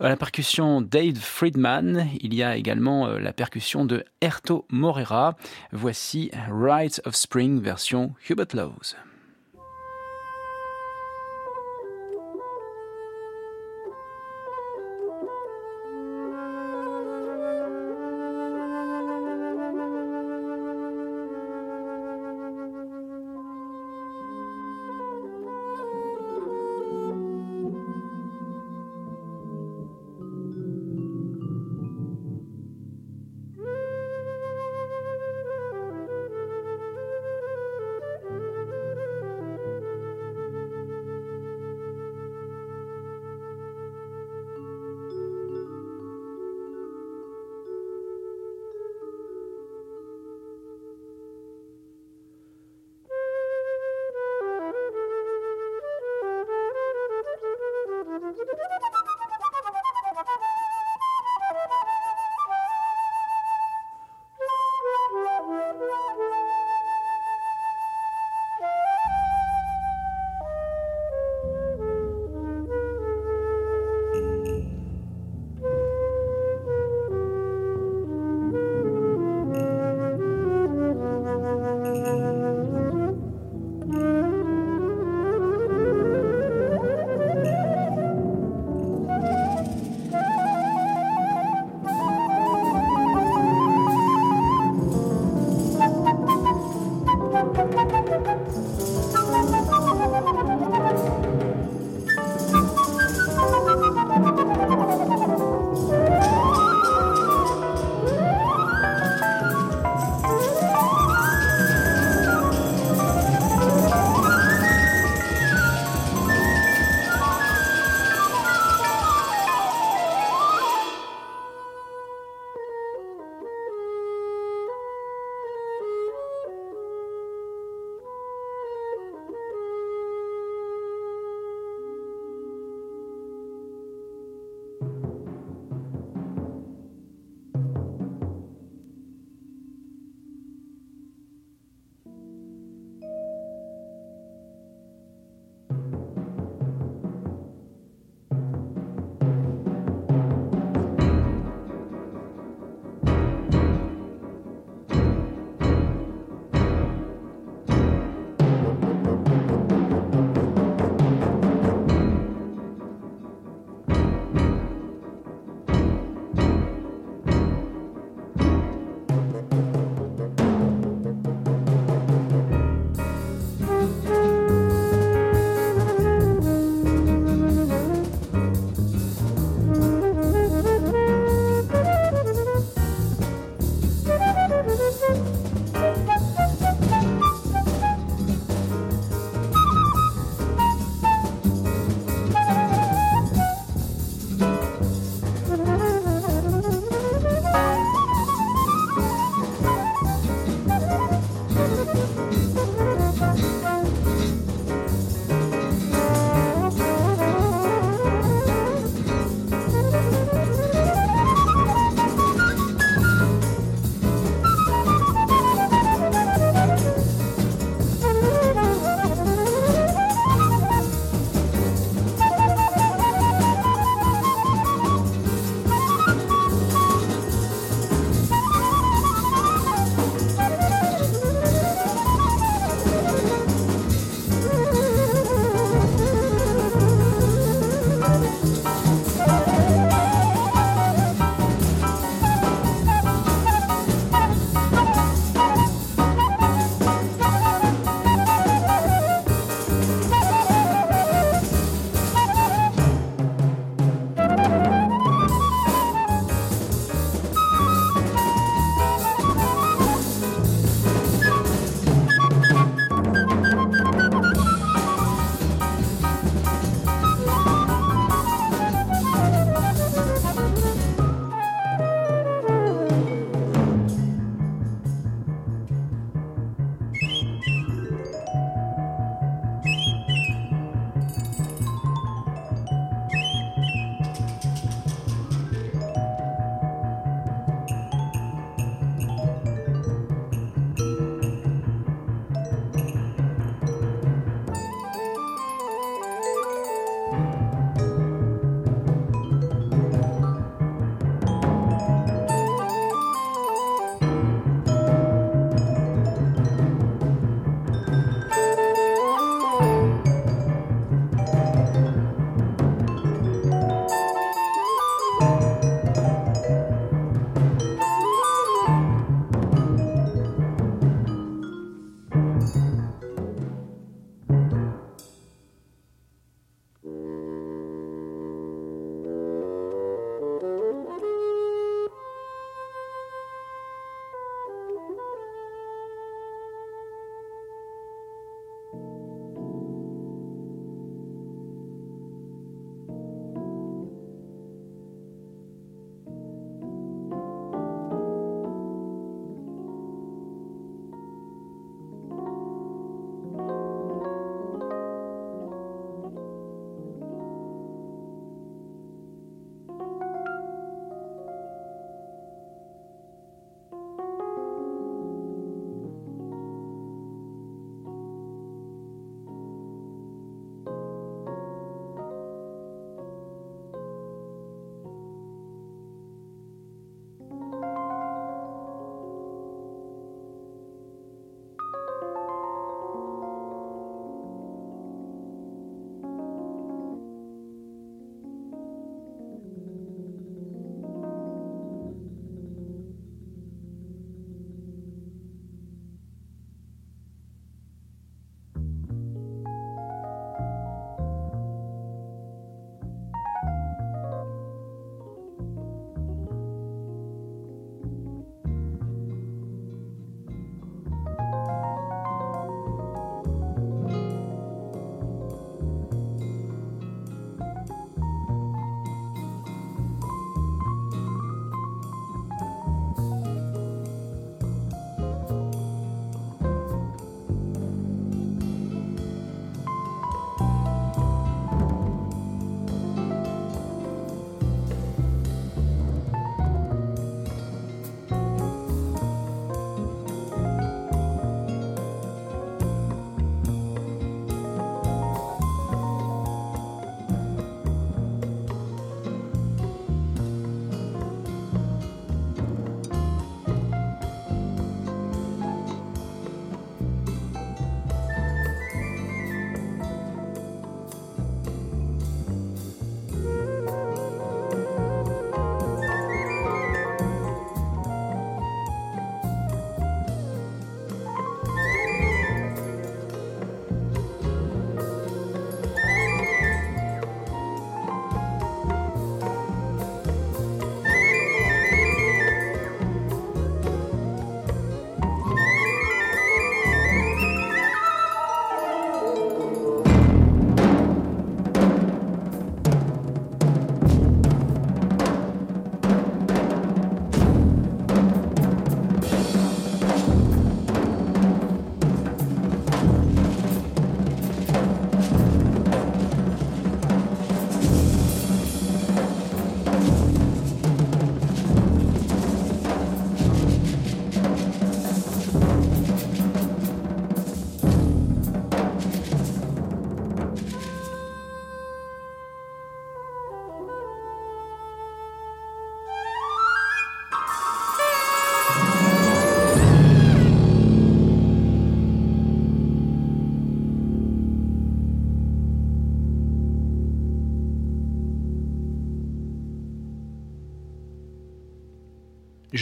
à 0.00 0.08
la 0.08 0.16
percussion 0.16 0.80
Dave 0.80 1.16
Friedman, 1.16 2.08
il 2.20 2.34
y 2.34 2.42
a 2.42 2.56
également 2.56 3.06
euh, 3.06 3.18
la 3.18 3.32
percussion 3.32 3.84
de 3.84 4.04
Erto 4.20 4.66
Morera. 4.70 5.36
Rite 6.48 7.00
of 7.00 7.16
Spring 7.16 7.60
version 7.60 8.14
Hubert 8.22 8.54
Lowes. 8.54 8.94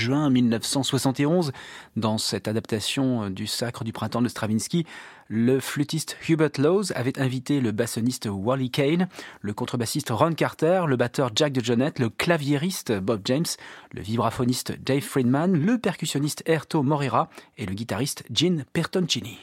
Juin 0.07 0.31
1971. 0.31 1.53
Dans 1.97 2.17
cette 2.17 2.47
adaptation 2.47 3.29
du 3.29 3.49
Sacre 3.49 3.83
du 3.83 3.93
printemps 3.93 4.23
de 4.23 4.29
Stravinsky, 4.29 4.87
le 5.29 5.59
flûtiste 5.59 6.17
Hubert 6.29 6.51
Laws 6.59 6.93
avait 6.95 7.19
invité 7.19 7.61
le 7.61 7.73
bassoniste 7.73 8.29
Wally 8.31 8.71
Kane, 8.71 9.09
le 9.41 9.53
contrebassiste 9.53 10.11
Ron 10.11 10.35
Carter, 10.35 10.85
le 10.87 10.95
batteur 10.95 11.31
Jack 11.35 11.53
DeJohnette, 11.53 11.99
le 11.99 12.09
claviériste 12.09 12.93
Bob 12.93 13.23
James, 13.25 13.47
le 13.93 14.01
vibraphoniste 14.01 14.81
Dave 14.81 15.01
Friedman, 15.01 15.53
le 15.53 15.79
percussionniste 15.79 16.45
Erto 16.47 16.85
Morera 16.85 17.29
et 17.59 17.67
le 17.67 17.75
guitariste 17.75 18.23
Gene 18.33 18.65
Pertoncini. 18.73 19.39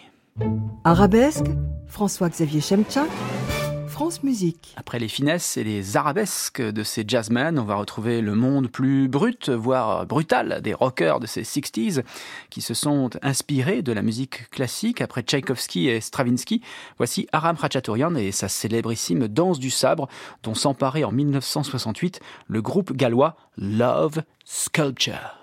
Arabesque, 0.85 1.47
François-Xavier 1.87 2.61
Chemchak, 2.61 3.09
Après 4.75 4.99
les 4.99 5.07
finesses 5.07 5.57
et 5.57 5.63
les 5.63 5.97
arabesques 5.97 6.61
de 6.61 6.83
ces 6.83 7.03
jazzmen, 7.07 7.59
on 7.59 7.63
va 7.63 7.75
retrouver 7.75 8.21
le 8.21 8.35
monde 8.35 8.67
plus 8.67 9.07
brut, 9.07 9.49
voire 9.49 10.05
brutal, 10.05 10.61
des 10.61 10.73
rockers 10.73 11.19
de 11.19 11.27
ces 11.27 11.43
60s 11.43 12.03
qui 12.49 12.61
se 12.61 12.73
sont 12.73 13.09
inspirés 13.21 13.81
de 13.81 13.91
la 13.91 14.01
musique 14.01 14.49
classique 14.49 15.01
après 15.01 15.21
Tchaïkovski 15.21 15.89
et 15.89 16.01
Stravinsky. 16.01 16.61
Voici 16.97 17.27
Aram 17.31 17.57
Khachaturian 17.57 18.15
et 18.15 18.31
sa 18.31 18.47
célébrissime 18.47 19.27
Danse 19.27 19.59
du 19.59 19.69
sabre 19.69 20.07
dont 20.43 20.55
s'emparait 20.55 21.03
en 21.03 21.11
1968 21.11 22.19
le 22.47 22.61
groupe 22.61 22.93
gallois 22.93 23.35
Love 23.57 24.23
Sculpture. 24.45 25.37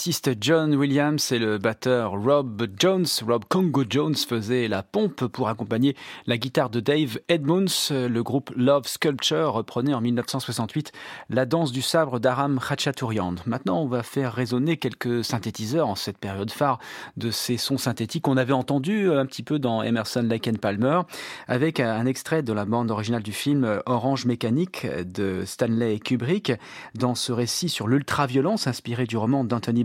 Bassiste 0.00 0.30
John 0.40 0.74
Williams 0.74 1.30
et 1.30 1.38
le 1.38 1.58
batteur 1.58 2.12
Rob 2.12 2.66
Jones, 2.78 3.04
Rob 3.26 3.44
Congo 3.46 3.84
Jones, 3.86 4.14
faisaient 4.14 4.66
la 4.66 4.82
pompe 4.82 5.26
pour 5.26 5.50
accompagner 5.50 5.94
la 6.26 6.38
guitare 6.38 6.70
de 6.70 6.80
Dave 6.80 7.18
Edmunds. 7.28 7.90
Le 7.90 8.22
groupe 8.22 8.50
Love 8.56 8.86
Sculpture 8.86 9.52
reprenait 9.52 9.92
en 9.92 10.00
1968 10.00 10.92
la 11.28 11.44
danse 11.44 11.70
du 11.70 11.82
sabre 11.82 12.18
d'Aram 12.18 12.58
Khachaturian. 12.66 13.34
Maintenant, 13.44 13.82
on 13.82 13.88
va 13.88 14.02
faire 14.02 14.32
résonner 14.32 14.78
quelques 14.78 15.22
synthétiseurs 15.22 15.86
en 15.86 15.96
cette 15.96 16.16
période 16.16 16.50
phare 16.50 16.78
de 17.18 17.30
ces 17.30 17.58
sons 17.58 17.76
synthétiques 17.76 18.22
qu'on 18.22 18.38
avait 18.38 18.54
entendus 18.54 19.12
un 19.12 19.26
petit 19.26 19.42
peu 19.42 19.58
dans 19.58 19.82
Emerson, 19.82 20.22
Lake 20.22 20.48
Palmer, 20.62 21.02
avec 21.46 21.78
un 21.78 22.06
extrait 22.06 22.42
de 22.42 22.54
la 22.54 22.64
bande 22.64 22.90
originale 22.90 23.22
du 23.22 23.32
film 23.32 23.82
Orange 23.84 24.24
Mécanique 24.24 24.86
de 25.04 25.42
Stanley 25.44 25.98
Kubrick. 25.98 26.54
Dans 26.94 27.14
ce 27.14 27.32
récit 27.32 27.68
sur 27.68 27.86
l'ultraviolence 27.86 28.66
inspiré 28.66 29.04
du 29.04 29.18
roman 29.18 29.44
d'Anthony 29.44 29.84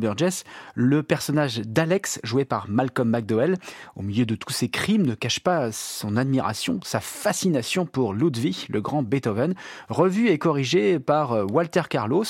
Le 0.76 1.04
personnage 1.04 1.60
d'Alex, 1.60 2.20
joué 2.24 2.46
par 2.46 2.68
Malcolm 2.70 3.10
McDowell, 3.10 3.58
au 3.96 4.02
milieu 4.02 4.26
de 4.26 4.36
tous 4.36 4.52
ces 4.52 4.70
crimes, 4.70 5.06
ne 5.06 5.16
cache 5.16 5.40
pas 5.40 5.72
son 5.72 6.18
admiration, 6.18 6.80
sa 6.84 7.00
fascination 7.00 7.86
pour 7.86 8.14
Ludwig, 8.14 8.68
le 8.70 8.82
grand 8.82 9.04
Beethoven, 9.04 9.56
revu 9.90 10.30
et 10.30 10.38
corrigé 10.38 11.00
par 11.00 11.34
euh, 11.34 11.46
Walter 11.46 11.84
Carlos, 11.90 12.26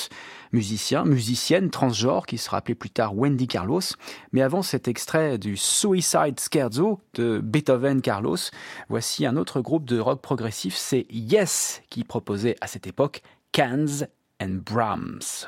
musicien, 0.52 1.04
musicienne 1.04 1.70
transgenre 1.70 2.26
qui 2.26 2.38
sera 2.38 2.58
appelé 2.58 2.74
plus 2.74 2.90
tard 2.90 3.16
Wendy 3.16 3.46
Carlos. 3.46 3.82
Mais 4.32 4.42
avant 4.42 4.62
cet 4.62 4.88
extrait 4.88 5.38
du 5.38 5.56
Suicide 5.56 6.40
Scherzo 6.40 7.00
de 7.14 7.40
Beethoven 7.42 8.00
Carlos, 8.00 8.38
voici 8.88 9.26
un 9.26 9.36
autre 9.36 9.60
groupe 9.60 9.84
de 9.84 9.98
rock 9.98 10.20
progressif, 10.22 10.74
c'est 10.74 11.06
Yes 11.10 11.82
qui 11.90 12.04
proposait 12.04 12.56
à 12.60 12.66
cette 12.66 12.86
époque 12.86 13.22
Cans 13.52 14.06
and 14.40 14.60
Brahms. 14.64 15.46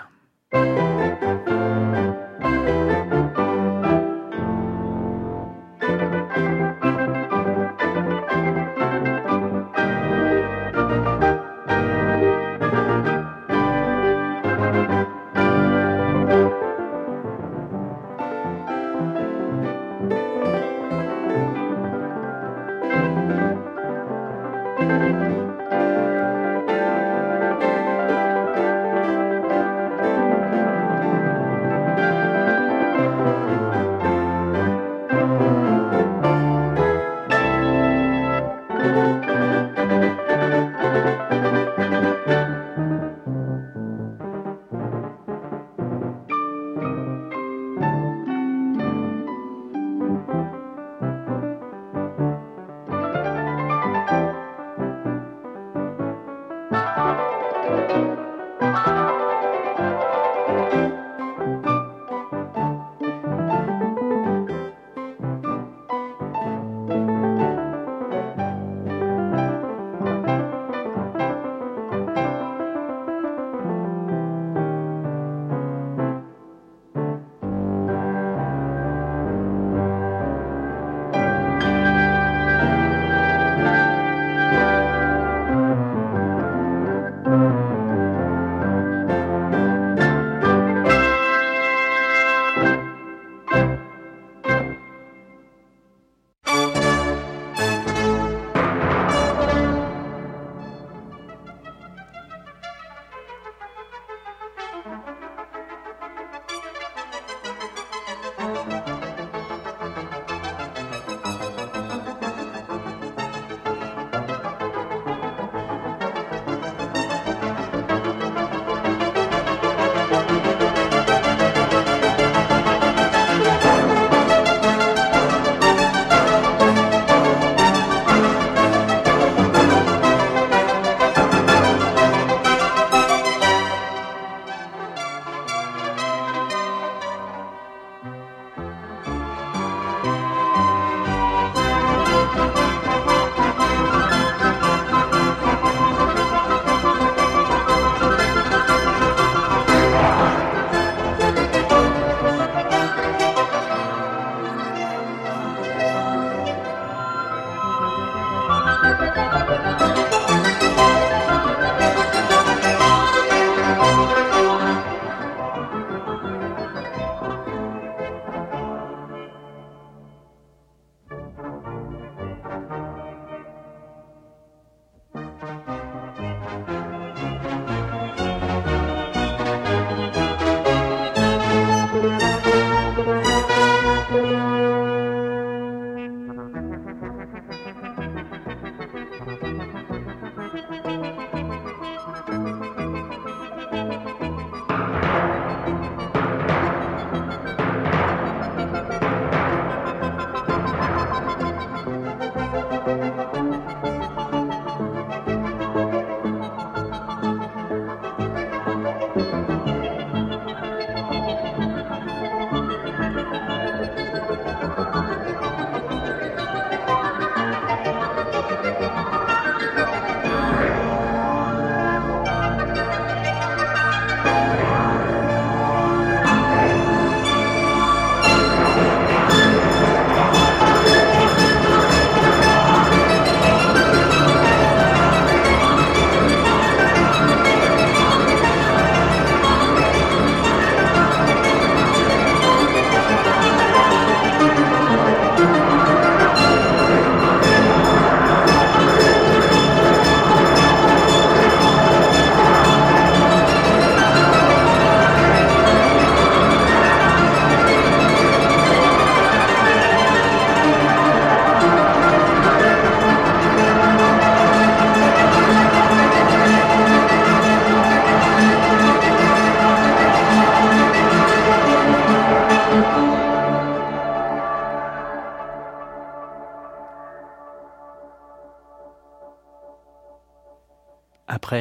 Música 2.48 3.07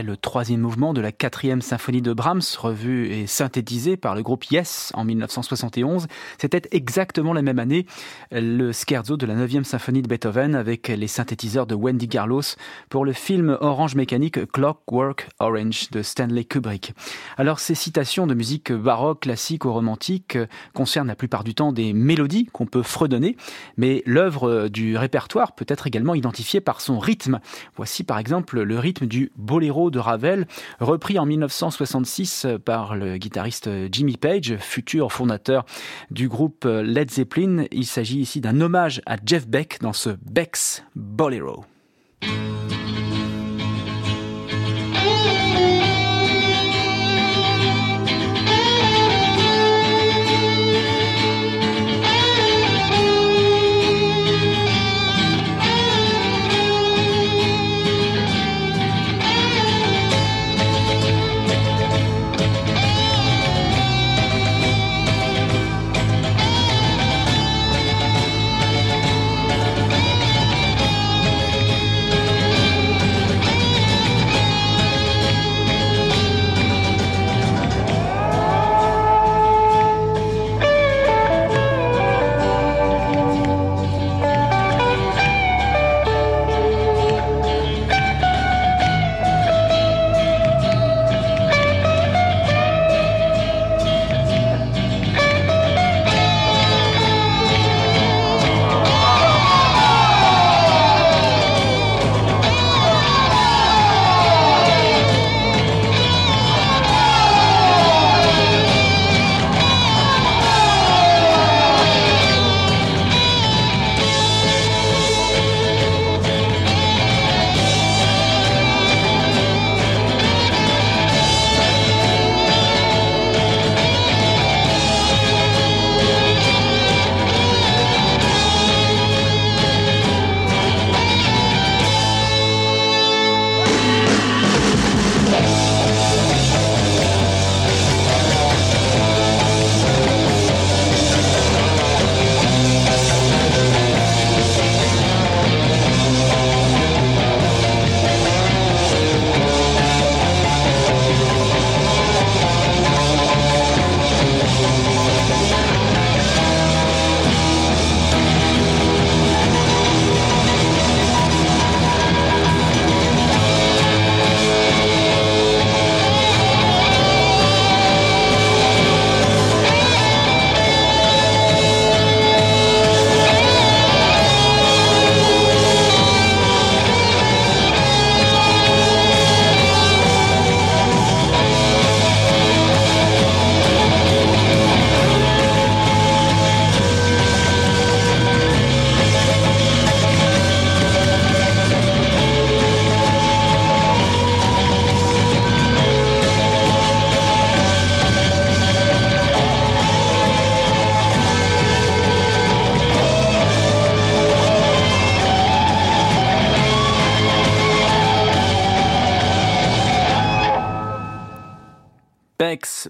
Le 0.03 0.17
troisième 0.17 0.61
mouvement 0.61 0.93
de 0.93 1.01
la 1.01 1.11
quatrième 1.11 1.61
symphonie 1.61 2.01
de 2.01 2.13
Brahms, 2.13 2.41
revue 2.59 3.11
et 3.11 3.27
synthétisée 3.27 3.97
par 3.97 4.15
le 4.15 4.21
groupe 4.21 4.45
Yes 4.45 4.91
en 4.93 5.03
1971, 5.03 6.07
c'était 6.37 6.61
exactement 6.71 7.33
la 7.33 7.41
même 7.41 7.59
année 7.59 7.85
le 8.31 8.71
scherzo 8.71 9.17
de 9.17 9.25
la 9.25 9.35
neuvième 9.35 9.63
symphonie 9.63 10.01
de 10.01 10.07
Beethoven 10.07 10.55
avec 10.55 10.87
les 10.87 11.07
synthétiseurs 11.07 11.65
de 11.65 11.75
Wendy 11.75 12.07
Carlos 12.07 12.41
pour 12.89 13.05
le 13.05 13.13
film 13.13 13.57
Orange 13.61 13.95
Mécanique 13.95 14.51
Clockwork 14.51 15.29
Orange 15.39 15.89
de 15.91 16.01
Stanley 16.01 16.43
Kubrick. 16.43 16.93
Alors 17.37 17.59
ces 17.59 17.75
citations 17.75 18.27
de 18.27 18.33
musique 18.33 18.71
baroque, 18.71 19.21
classique 19.21 19.65
ou 19.65 19.71
romantique 19.71 20.37
concernent 20.73 21.07
la 21.07 21.15
plupart 21.15 21.43
du 21.43 21.55
temps 21.55 21.71
des 21.71 21.93
mélodies 21.93 22.47
qu'on 22.51 22.65
peut 22.65 22.83
fredonner, 22.83 23.37
mais 23.77 24.03
l'œuvre 24.05 24.67
du 24.67 24.97
répertoire 24.97 25.53
peut 25.55 25.65
être 25.67 25.87
également 25.87 26.15
identifiée 26.15 26.61
par 26.61 26.81
son 26.81 26.99
rythme. 26.99 27.39
Voici 27.75 28.03
par 28.03 28.19
exemple 28.19 28.61
le 28.61 28.79
rythme 28.79 29.05
du 29.05 29.31
Boléro 29.37 29.91
de 29.91 29.99
Ravel, 29.99 30.47
repris 30.79 31.19
en 31.19 31.25
1966 31.25 32.47
par 32.65 32.95
le 32.95 33.17
guitariste 33.17 33.69
Jimmy 33.91 34.17
Page, 34.17 34.57
futur 34.59 35.11
fondateur 35.11 35.65
du 36.11 36.27
groupe 36.27 36.65
Led 36.65 37.11
Zeppelin. 37.11 37.65
Il 37.71 37.85
s'agit 37.85 38.16
ici 38.17 38.41
d'un 38.41 38.61
hommage 38.61 39.01
à 39.05 39.17
Jeff 39.23 39.47
Beck 39.47 39.79
dans 39.81 39.93
ce 39.93 40.09
Beck's 40.25 40.83
Bolero. 40.95 41.65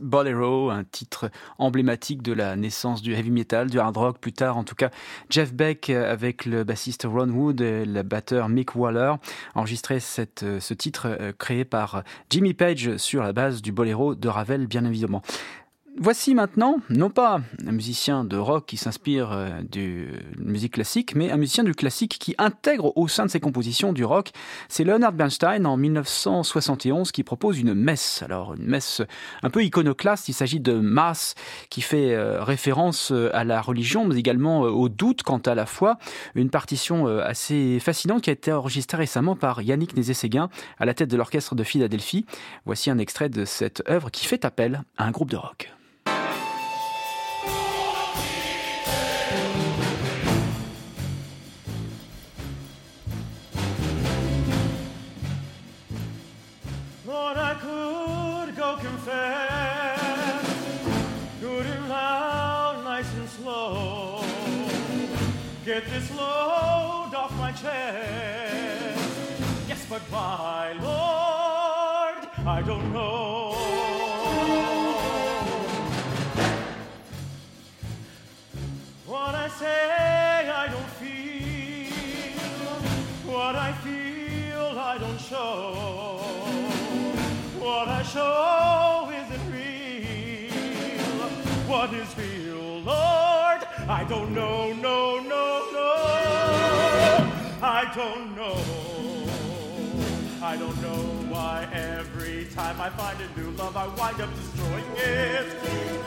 Bolero, 0.08 0.70
un 0.70 0.84
titre 0.84 1.30
emblématique 1.58 2.22
de 2.22 2.34
la 2.34 2.56
naissance 2.56 3.02
du 3.02 3.14
heavy 3.14 3.32
metal, 3.32 3.70
du 3.70 3.80
hard 3.80 3.98
rock 3.98 4.18
plus 4.20 4.34
tard. 4.34 4.58
En 4.58 4.64
tout 4.64 4.76
cas, 4.76 4.90
Jeff 5.30 5.54
Beck 5.54 5.90
avec 5.90 6.46
le 6.46 6.64
bassiste 6.64 7.06
Ron 7.08 7.30
Wood 7.30 7.62
et 7.62 7.86
le 7.86 8.04
batteur 8.04 8.50
Mick 8.50 8.76
Waller 8.76 9.14
enregistré 9.56 10.00
cette, 10.00 10.46
ce 10.60 10.74
titre 10.74 11.08
euh, 11.20 11.34
créé 11.38 11.66
par 11.66 12.04
Jimmy 12.30 12.54
Page 12.54 12.98
sur 12.98 13.22
la 13.22 13.34
base 13.34 13.62
du 13.62 13.72
Bolero 13.72 14.16
de 14.16 14.28
Ravel, 14.28 14.68
bien 14.68 14.86
évidemment. 14.86 15.22
Voici 16.00 16.36
maintenant, 16.36 16.78
non 16.92 17.10
pas 17.10 17.42
un 17.66 17.72
musicien 17.72 18.24
de 18.24 18.38
rock 18.38 18.68
qui 18.68 18.78
s'inspire 18.78 19.32
euh, 19.32 19.50
de 19.64 20.06
musique 20.38 20.74
classique, 20.74 21.16
mais 21.16 21.32
un 21.32 21.38
musicien 21.38 21.64
du 21.64 21.74
classique 21.74 22.20
qui 22.20 22.36
intègre 22.38 22.96
au 22.96 23.08
sein 23.08 23.26
de 23.26 23.32
ses 23.32 23.40
compositions 23.40 23.94
du 23.94 24.06
rock. 24.06 24.30
C'est 24.70 24.84
Leonard 24.84 25.14
Bernstein 25.14 25.66
en 25.66 25.76
1971 25.76 27.12
qui 27.12 27.24
propose 27.24 27.60
une 27.60 27.74
messe. 27.74 28.22
Alors 28.22 28.54
une 28.54 28.68
messe 28.68 29.02
un 29.42 29.50
peu 29.50 29.64
iconoclaste, 29.64 30.30
il 30.30 30.34
s'agit 30.34 30.60
de 30.60 30.74
masse 30.74 31.34
qui 31.72 31.82
fait 31.82 32.14
euh, 32.14 32.44
référence 32.44 33.12
euh, 33.12 33.36
à 33.36 33.44
la 33.44 33.60
religion, 33.60 34.06
mais 34.06 34.18
également 34.18 34.62
au 34.62 34.90
doute 34.90 35.24
quant 35.24 35.40
à 35.40 35.56
la 35.56 35.66
foi. 35.66 35.98
Une 36.36 36.52
partition 36.52 37.08
assez 37.08 37.80
fascinante 37.80 38.22
qui 38.22 38.30
a 38.30 38.34
été 38.34 38.52
enregistrée 38.52 38.98
récemment 38.98 39.36
par 39.36 39.64
Yannick 39.64 39.98
Nézé-Séguin 39.98 40.50
à 40.78 40.86
la 40.86 40.94
tête 40.94 41.10
de 41.10 41.18
l'orchestre 41.18 41.56
de 41.56 41.64
Philadelphie. 41.64 42.28
Voici 42.66 42.92
un 42.92 43.00
extrait 43.00 43.30
de 43.30 43.46
cette 43.46 43.82
œuvre 43.90 44.12
qui 44.12 44.28
fait 44.28 44.46
appel 44.46 44.84
à 44.98 45.06
un 45.06 45.12
groupe 45.12 45.32
de 45.32 45.38
rock. 45.38 45.72
What 83.48 83.56
I 83.56 83.72
feel, 83.72 84.78
I 84.78 84.98
don't 84.98 85.22
show. 85.22 86.18
What 87.64 87.88
I 87.88 88.04
show 88.04 89.10
isn't 89.22 89.46
real. 89.54 91.00
What 91.66 91.94
is 91.94 92.18
real, 92.18 92.82
Lord? 92.82 93.62
I 93.88 94.06
don't 94.10 94.34
know, 94.34 94.74
no, 94.74 95.22
no, 95.22 95.66
no. 95.72 95.94
I 97.62 97.90
don't 97.96 98.36
know. 98.36 98.58
I 100.44 100.58
don't 100.58 100.82
know 100.82 101.17
every 101.74 102.46
time 102.54 102.80
I 102.80 102.90
find 102.90 103.18
a 103.22 103.40
new 103.40 103.52
love 103.52 103.76
I 103.76 103.88
wind 103.88 104.22
up 104.22 104.30
destroying 104.36 104.86
it. 104.96 105.46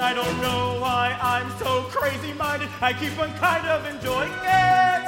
I 0.00 0.14
don't 0.14 0.40
know 0.40 0.78
why 0.80 1.16
I'm 1.20 1.50
so 1.58 1.82
crazy 1.90 2.32
minded, 2.34 2.68
I 2.80 2.92
keep 2.92 3.18
on 3.18 3.32
kind 3.34 3.66
of 3.66 3.84
enjoying 3.86 4.32
it. 4.32 5.00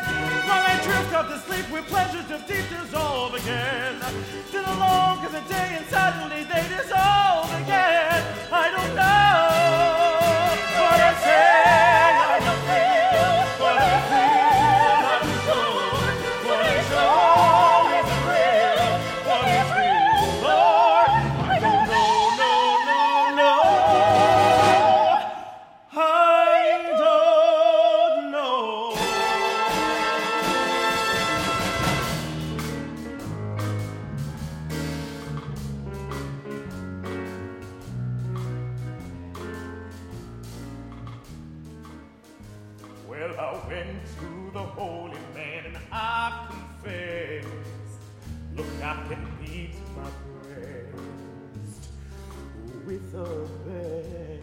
While 0.47 0.65
I 0.73 0.81
drift 0.83 1.15
off 1.15 1.29
to 1.29 1.39
sleep 1.41 1.71
with 1.71 1.87
pleasures 1.87 2.31
of 2.31 2.47
deep 2.47 2.65
dissolve 2.69 3.35
again. 3.35 4.01
Till 4.51 4.63
the 4.63 4.77
long 4.77 5.25
as 5.25 5.33
the 5.33 5.41
day 5.49 5.77
and 5.79 5.87
suddenly 5.87 6.45
they 6.45 6.65
dissolve 6.69 7.51
again. 7.63 8.23
I 8.53 8.71
don't 8.71 8.95
know 8.95 9.52
Well, 43.73 43.85
to 44.21 44.51
the 44.53 44.59
holy 44.59 45.19
man 45.35 45.65
and 45.65 45.79
I 45.91 46.47
confessed. 46.51 47.49
Look, 48.55 48.67
I 48.83 49.03
can 49.09 49.27
beat 49.41 49.75
my 49.97 50.11
breast 50.43 51.89
with 52.87 53.13
the 53.13 53.49
best. 53.65 54.43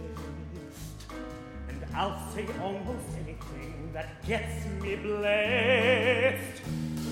And 1.70 1.80
I'll 1.94 2.18
say 2.34 2.48
almost 2.60 3.06
anything 3.24 3.92
that 3.94 4.26
gets 4.26 4.66
me 4.82 4.96
blessed 4.96 6.64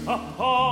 upon 0.08 0.67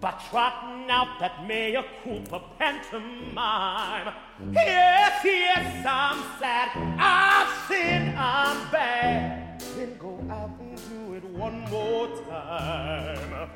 But 0.00 0.20
trotting 0.30 0.90
out 0.90 1.20
that 1.20 1.46
mea 1.46 1.78
culpa 2.02 2.42
pantomime. 2.58 4.12
Yes, 4.52 5.24
yes, 5.24 5.86
I'm 5.86 6.22
sad. 6.40 6.70
I've 6.98 7.68
sinned, 7.68 8.18
I'm 8.18 8.70
bad. 8.72 9.60
Then 9.76 9.96
go 9.96 10.18
out 10.28 10.50
and 10.58 10.76
do 10.76 11.14
it 11.14 11.24
one 11.24 11.60
more 11.70 12.08
time. 12.28 13.50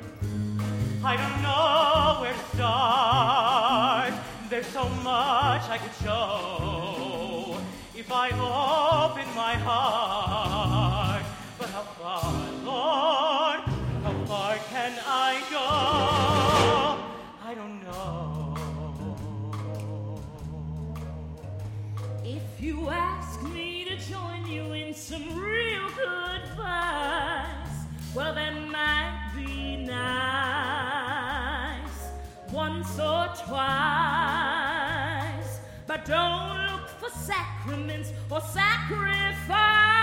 I 1.03 1.17
don't 1.17 1.41
know 1.43 2.21
where 2.21 2.33
to 2.33 2.55
start. 2.55 4.13
There's 4.49 4.67
so 4.67 4.87
much 5.03 5.67
I 5.69 5.77
could 5.77 5.95
show 6.03 7.57
if 7.93 8.11
I 8.11 8.29
open 8.29 9.27
my 9.35 9.55
heart. 9.55 11.25
But? 11.57 11.69
How 11.69 11.83
far 11.83 12.44
can 14.85 14.99
I 15.07 15.41
go? 15.49 15.65
I 17.43 17.55
don't 17.55 17.81
know. 17.83 18.55
If 22.23 22.61
you 22.61 22.89
ask 22.89 23.41
me 23.49 23.85
to 23.85 23.97
join 23.97 24.45
you 24.45 24.73
in 24.73 24.93
some 24.93 25.39
real 25.39 25.89
good 25.97 26.41
advice, 26.43 27.77
well, 28.13 28.35
that 28.35 28.53
might 28.53 29.31
be 29.35 29.77
nice 29.77 29.95
once 32.51 32.99
or 32.99 33.27
twice. 33.47 33.61
But 35.87 36.05
don't 36.05 36.59
look 36.67 36.87
for 36.89 37.09
sacraments 37.09 38.13
or 38.29 38.41
sacrifice. 38.41 39.94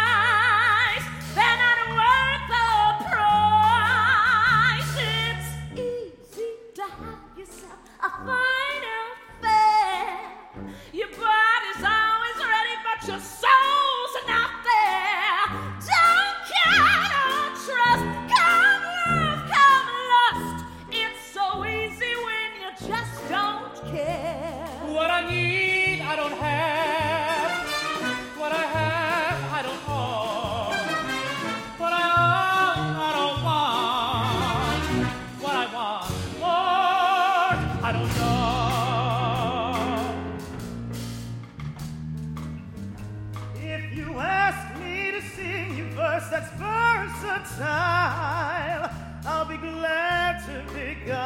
I'll 47.61 49.45
be 49.45 49.57
glad 49.57 50.45
to 50.47 50.62
beguile 50.73 51.16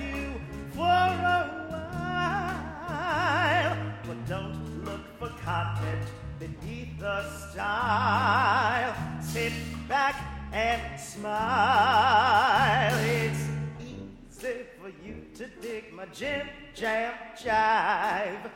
you 0.00 0.34
for 0.72 0.82
a 0.82 1.50
while. 1.70 3.76
But 4.06 4.26
don't 4.26 4.84
look 4.84 5.00
for 5.18 5.28
content 5.42 6.08
beneath 6.38 6.98
the 6.98 7.22
style. 7.50 8.94
Sit 9.20 9.52
back 9.88 10.14
and 10.52 11.00
smile. 11.00 12.96
It's 13.00 13.48
easy 13.80 14.64
for 14.80 14.90
you 15.04 15.24
to 15.36 15.46
dig 15.60 15.92
my 15.92 16.06
jim 16.06 16.48
jam 16.74 17.12
jive. 17.36 18.50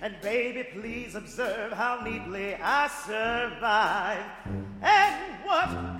And 0.00 0.14
baby, 0.20 0.64
please 0.72 1.14
observe 1.14 1.72
how 1.72 2.00
neatly 2.04 2.54
I 2.54 2.88
survive. 2.88 4.24
And 4.82 5.23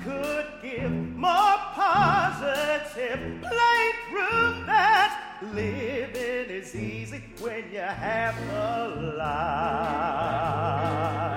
could 0.02 0.46
give 0.62 0.90
more 1.16 1.58
positive 1.74 3.20
plain 3.40 3.92
proof 4.10 4.66
that 4.66 5.20
living 5.52 6.50
is 6.50 6.74
easy 6.74 7.22
when 7.40 7.62
you 7.72 7.78
have 7.78 8.34
a 8.52 9.14
life? 9.18 11.33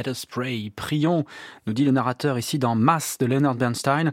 Let 0.00 0.10
us 0.10 0.24
pray. 0.24 0.70
Prions, 0.70 1.26
nous 1.66 1.74
dit 1.74 1.84
le 1.84 1.90
narrateur 1.90 2.38
ici 2.38 2.58
dans 2.58 2.74
Mass 2.74 3.18
de 3.18 3.26
Leonard 3.26 3.54
Bernstein. 3.54 4.12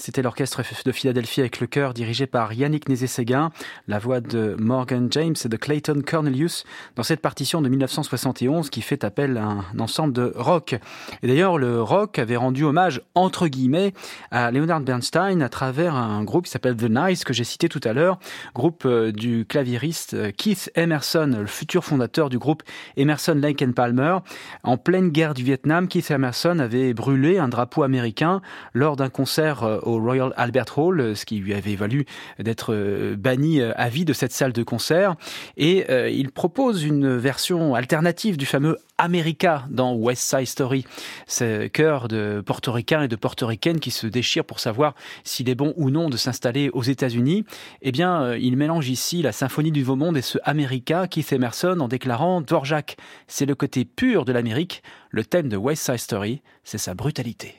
C'était 0.00 0.22
l'orchestre 0.22 0.62
de 0.84 0.92
Philadelphie 0.92 1.40
avec 1.40 1.58
le 1.58 1.66
chœur 1.66 1.92
dirigé 1.92 2.28
par 2.28 2.52
Yannick 2.52 2.88
Nézé-Séguin, 2.88 3.50
la 3.88 3.98
voix 3.98 4.20
de 4.20 4.54
Morgan 4.56 5.08
James 5.10 5.34
et 5.44 5.48
de 5.48 5.56
Clayton 5.56 6.02
Cornelius 6.06 6.64
dans 6.94 7.02
cette 7.02 7.20
partition 7.20 7.60
de 7.60 7.68
1971 7.68 8.70
qui 8.70 8.80
fait 8.80 9.02
appel 9.02 9.36
à 9.36 9.44
un 9.44 9.78
ensemble 9.80 10.12
de 10.12 10.32
rock. 10.36 10.76
Et 11.22 11.26
d'ailleurs, 11.26 11.58
le 11.58 11.82
rock 11.82 12.20
avait 12.20 12.36
rendu 12.36 12.62
hommage, 12.62 13.02
entre 13.16 13.48
guillemets, 13.48 13.92
à 14.30 14.52
Leonard 14.52 14.82
Bernstein 14.82 15.42
à 15.42 15.48
travers 15.48 15.96
un 15.96 16.22
groupe 16.22 16.44
qui 16.44 16.52
s'appelle 16.52 16.76
The 16.76 16.88
Nice 16.88 17.24
que 17.24 17.32
j'ai 17.32 17.42
cité 17.42 17.68
tout 17.68 17.80
à 17.82 17.92
l'heure, 17.92 18.20
groupe 18.54 18.84
euh, 18.86 19.10
du 19.10 19.46
claviériste 19.46 20.14
euh, 20.14 20.30
Keith 20.30 20.70
Emerson, 20.76 21.38
le 21.40 21.46
futur 21.46 21.84
fondateur 21.84 22.30
du 22.30 22.38
groupe 22.38 22.62
Emerson, 22.96 23.34
Lake 23.34 23.62
and 23.62 23.72
Palmer. 23.72 24.18
En 24.62 24.76
pleine 24.76 25.08
guerre 25.08 25.34
du 25.34 25.42
Vietnam, 25.42 25.88
Keith 25.88 26.12
Emerson 26.12 26.60
avait 26.60 26.94
brûlé 26.94 27.38
un 27.38 27.48
drapeau 27.48 27.82
américain 27.82 28.42
lors 28.74 28.94
d'un 28.94 29.08
concert 29.08 29.64
euh, 29.64 29.80
au 29.88 30.00
Royal 30.00 30.32
Albert 30.36 30.78
Hall, 30.78 31.16
ce 31.16 31.24
qui 31.24 31.38
lui 31.38 31.54
avait 31.54 31.76
valu 31.76 32.04
d'être 32.38 32.74
euh, 32.74 33.16
banni 33.16 33.60
euh, 33.60 33.72
à 33.76 33.88
vie 33.88 34.04
de 34.04 34.12
cette 34.12 34.32
salle 34.32 34.52
de 34.52 34.62
concert. 34.62 35.16
Et 35.56 35.86
euh, 35.90 36.10
il 36.10 36.30
propose 36.30 36.84
une 36.84 37.16
version 37.16 37.74
alternative 37.74 38.36
du 38.36 38.46
fameux 38.46 38.76
America 38.98 39.64
dans 39.70 39.94
West 39.94 40.22
Side 40.22 40.46
Story. 40.46 40.84
Ce 41.26 41.68
cœur 41.68 42.08
de 42.08 42.42
portoricains 42.44 43.02
et 43.02 43.08
de 43.08 43.16
portoricaines 43.16 43.80
qui 43.80 43.92
se 43.92 44.06
déchirent 44.06 44.44
pour 44.44 44.60
savoir 44.60 44.94
s'il 45.24 45.48
est 45.48 45.54
bon 45.54 45.72
ou 45.76 45.90
non 45.90 46.10
de 46.10 46.16
s'installer 46.16 46.68
aux 46.70 46.82
États-Unis. 46.82 47.44
Eh 47.80 47.92
bien, 47.92 48.22
euh, 48.22 48.38
il 48.38 48.56
mélange 48.56 48.88
ici 48.90 49.22
la 49.22 49.32
symphonie 49.32 49.72
du 49.72 49.80
Nouveau 49.80 49.96
Monde 49.96 50.16
et 50.16 50.22
ce 50.22 50.38
America, 50.42 51.06
Keith 51.06 51.32
Emerson, 51.32 51.78
en 51.80 51.88
déclarant 51.88 52.40
Dvorak, 52.40 52.96
c'est 53.28 53.46
le 53.46 53.54
côté 53.54 53.84
pur 53.84 54.24
de 54.24 54.32
l'Amérique. 54.32 54.82
Le 55.10 55.24
thème 55.24 55.48
de 55.48 55.56
West 55.56 55.84
Side 55.84 55.98
Story, 55.98 56.42
c'est 56.64 56.78
sa 56.78 56.94
brutalité. 56.94 57.54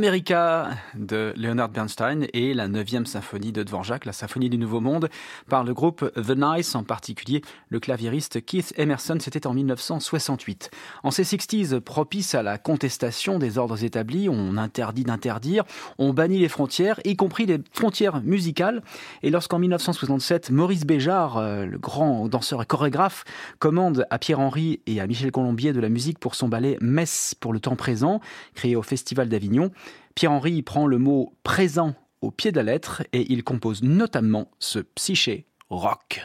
America 0.00 0.70
de 0.94 1.34
Leonard 1.36 1.68
Bernstein 1.68 2.26
et 2.32 2.54
la 2.54 2.68
9e 2.68 3.04
symphonie 3.04 3.52
de 3.52 3.62
Dvorak, 3.62 4.06
la 4.06 4.14
symphonie 4.14 4.48
du 4.48 4.56
Nouveau 4.56 4.80
Monde, 4.80 5.10
par 5.46 5.62
le 5.62 5.74
groupe 5.74 6.10
The 6.14 6.30
Nice, 6.30 6.74
en 6.74 6.84
particulier 6.84 7.42
le 7.68 7.80
claviériste 7.80 8.42
Keith 8.42 8.72
Emerson, 8.78 9.18
c'était 9.20 9.46
en 9.46 9.52
1968. 9.52 10.70
En 11.02 11.10
ces 11.10 11.24
60s, 11.24 11.80
propice 11.80 12.34
à 12.34 12.42
la 12.42 12.56
contestation 12.56 13.38
des 13.38 13.58
ordres 13.58 13.84
établis, 13.84 14.30
on 14.30 14.56
interdit 14.56 15.04
d'interdire, 15.04 15.64
on 15.98 16.14
bannit 16.14 16.38
les 16.38 16.48
frontières, 16.48 16.98
y 17.04 17.14
compris 17.14 17.44
les 17.44 17.58
frontières 17.70 18.22
musicales, 18.22 18.82
et 19.22 19.28
lorsqu'en 19.28 19.58
1967, 19.58 20.50
Maurice 20.50 20.86
Béjart, 20.86 21.36
euh, 21.36 21.66
le 21.66 21.78
grand 21.78 22.26
danseur 22.26 22.62
et 22.62 22.66
chorégraphe, 22.66 23.24
commande 23.58 24.06
à 24.08 24.18
Pierre-Henry 24.18 24.80
et 24.86 24.98
à 24.98 25.06
Michel 25.06 25.30
Colombier 25.30 25.74
de 25.74 25.80
la 25.80 25.90
musique 25.90 26.18
pour 26.18 26.36
son 26.36 26.48
ballet 26.48 26.78
Messe 26.80 27.34
pour 27.38 27.52
le 27.52 27.60
temps 27.60 27.76
présent, 27.76 28.22
créé 28.54 28.76
au 28.76 28.82
Festival 28.82 29.28
d'Avignon, 29.28 29.70
Pierre-Henry 30.14 30.62
prend 30.62 30.86
le 30.86 30.98
mot 30.98 31.34
présent 31.42 31.94
au 32.20 32.30
pied 32.30 32.52
de 32.52 32.56
la 32.56 32.62
lettre 32.72 33.02
et 33.12 33.32
il 33.32 33.44
compose 33.44 33.82
notamment 33.82 34.50
ce 34.58 34.78
psyché 34.78 35.46
rock. 35.68 36.22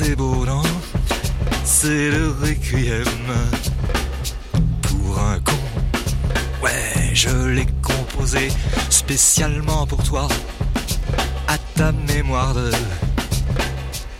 C'est 0.00 0.14
beau, 0.14 0.44
non 0.46 0.62
C'est 1.64 2.10
le 2.10 2.28
requiem 2.40 3.04
pour 4.82 5.18
un 5.18 5.40
con. 5.40 5.58
Ouais, 6.62 7.10
je 7.14 7.48
l'ai 7.48 7.66
composé 7.82 8.48
spécialement 8.90 9.86
pour 9.86 10.02
toi, 10.04 10.28
à 11.48 11.58
ta 11.74 11.90
mémoire 11.90 12.54
de 12.54 12.70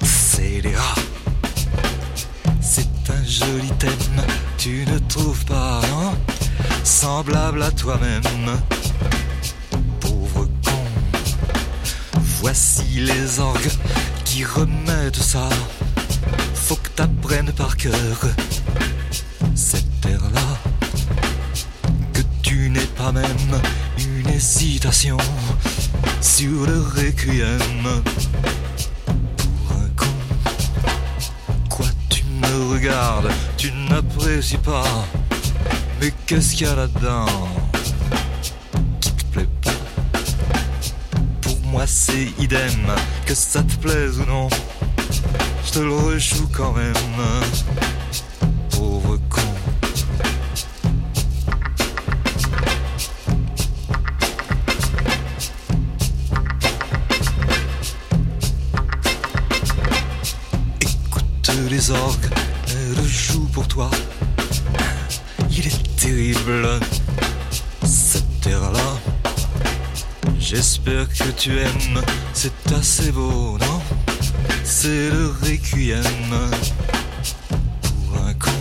scélérat. 0.02 0.96
C'est 2.60 3.10
un 3.10 3.24
joli 3.24 3.70
thème, 3.78 4.22
tu 4.56 4.84
ne 4.84 4.98
trouves 4.98 5.44
pas, 5.44 5.80
non 5.90 6.12
Semblable 6.82 7.62
à 7.62 7.70
toi-même, 7.70 8.22
ça. 15.16 15.48
Faut 16.54 16.76
que 16.76 16.88
t'apprennes 16.90 17.52
par 17.52 17.76
cœur 17.76 18.18
cet 19.54 19.84
air-là. 20.06 20.58
Que 22.12 22.20
tu 22.42 22.70
n'aies 22.70 22.92
pas 22.96 23.12
même 23.12 23.60
une 23.98 24.28
hésitation 24.28 25.16
sur 26.20 26.66
le 26.66 26.80
requiem. 26.80 28.02
Pour 29.36 29.76
un 29.76 29.88
con, 29.96 30.06
quoi 31.70 31.86
tu 32.08 32.24
me 32.24 32.72
regardes, 32.72 33.30
tu 33.56 33.72
n'apprécies 33.72 34.58
pas. 34.58 35.06
Mais 36.00 36.12
qu'est-ce 36.26 36.54
qu'il 36.54 36.66
y 36.66 36.70
a 36.70 36.74
là-dedans 36.74 37.26
qui 39.00 39.12
te 39.12 39.24
plaît 39.32 39.48
pas? 39.62 39.70
Pour 41.40 41.58
moi 41.62 41.84
c'est 41.86 42.28
idem, 42.38 42.92
que 43.26 43.34
ça 43.34 43.62
te 43.62 43.74
plaise 43.76 44.18
ou 44.20 44.26
non. 44.26 44.48
Je 45.68 45.74
te 45.74 45.78
le 45.80 45.92
rejoue 45.92 46.48
quand 46.56 46.72
même, 46.72 46.94
pauvre 48.70 49.18
con. 49.28 49.42
Écoute 60.80 61.50
les 61.68 61.90
orgues, 61.90 62.16
elles 62.70 63.04
jouent 63.04 63.50
pour 63.52 63.68
toi. 63.68 63.90
Il 65.50 65.66
est 65.66 65.96
terrible, 65.96 66.80
cet 67.84 68.46
air-là. 68.46 68.96
J'espère 70.40 71.06
que 71.10 71.30
tu 71.36 71.58
aimes, 71.58 72.02
c'est 72.32 72.72
assez 72.72 73.12
beau, 73.12 73.58
non? 73.58 73.82
C'est 74.80 75.10
le 75.10 75.34
requiem 75.42 76.02
pour 77.82 78.22
un 78.22 78.32
con. 78.34 78.52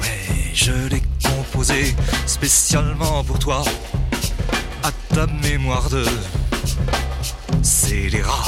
Ouais, 0.00 0.50
je 0.52 0.72
l'ai 0.90 1.04
composé 1.22 1.94
spécialement 2.26 3.22
pour 3.22 3.38
toi, 3.38 3.62
à 4.82 4.90
ta 5.14 5.28
mémoire 5.28 5.88
de 5.88 6.04
scélérat. 7.62 8.44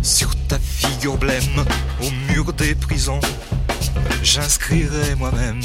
Sur 0.00 0.32
ta 0.46 0.60
figure 0.60 1.18
blême, 1.18 1.64
au 2.00 2.32
mur 2.32 2.52
des 2.52 2.76
prisons, 2.76 3.18
j'inscrirai 4.22 5.16
moi-même 5.16 5.60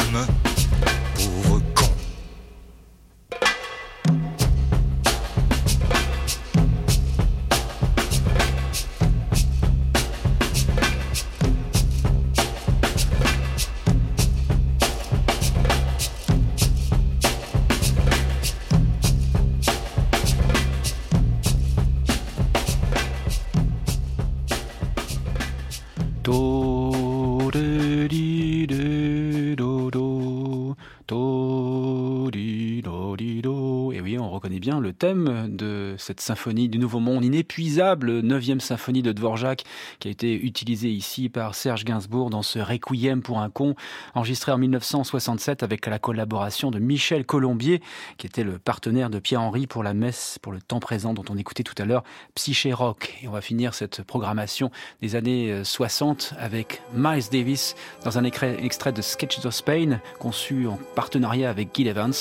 thème 35.00 35.56
de 35.56 35.75
cette 35.98 36.22
symphonie 36.22 36.70
du 36.70 36.78
Nouveau 36.78 37.00
Monde, 37.00 37.26
inépuisable 37.26 38.22
9e 38.22 38.60
symphonie 38.60 39.02
de 39.02 39.12
Dvorak, 39.12 39.64
qui 40.00 40.08
a 40.08 40.12
été 40.12 40.34
utilisée 40.34 40.90
ici 40.90 41.30
par 41.30 41.56
Serge 41.56 41.86
Gainsbourg 41.86 42.30
dans 42.30 42.42
ce 42.42 42.60
Requiem 42.60 43.22
pour 43.22 43.40
un 43.40 43.50
con, 43.50 43.76
enregistré 44.14 44.52
en 44.52 44.58
1967 44.58 45.64
avec 45.64 45.86
la 45.88 46.00
collaboration 46.00 46.72
de 46.72 46.80
Michel 46.80 47.26
Colombier, 47.26 47.82
qui 48.18 48.28
était 48.28 48.44
le 48.44 48.60
partenaire 48.60 49.10
de 49.10 49.20
Pierre-Henry 49.20 49.68
pour 49.68 49.84
la 49.84 49.94
messe, 49.94 50.40
pour 50.42 50.52
le 50.52 50.62
temps 50.62 50.80
présent 50.80 51.14
dont 51.14 51.26
on 51.30 51.38
écoutait 51.38 51.64
tout 51.64 51.76
à 51.78 51.86
l'heure, 51.86 52.04
Psyché 52.36 52.74
Rock. 52.74 53.18
Et 53.22 53.28
on 53.28 53.32
va 53.32 53.42
finir 53.42 53.74
cette 53.74 54.04
programmation 54.04 54.72
des 55.02 55.16
années 55.16 55.52
euh, 55.52 55.64
60 55.64 56.34
avec 56.40 56.82
Miles 56.94 57.30
Davis 57.32 57.76
dans 58.04 58.18
un 58.18 58.24
extrait 58.24 58.92
de 58.92 59.02
Sketches 59.02 59.46
of 59.46 59.54
Spain, 59.54 60.00
conçu 60.20 60.68
en 60.68 60.80
partenariat 60.96 61.50
avec 61.50 61.70
Gil 61.76 61.88
Evans. 61.88 62.14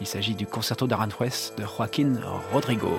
Il 0.00 0.06
s'agit 0.06 0.34
du 0.34 0.46
concerto 0.46 0.86
d'Aranjuez 0.86 1.52
de 1.58 1.64
Joaquin 1.64 2.14
Rodrigo. 2.52 2.90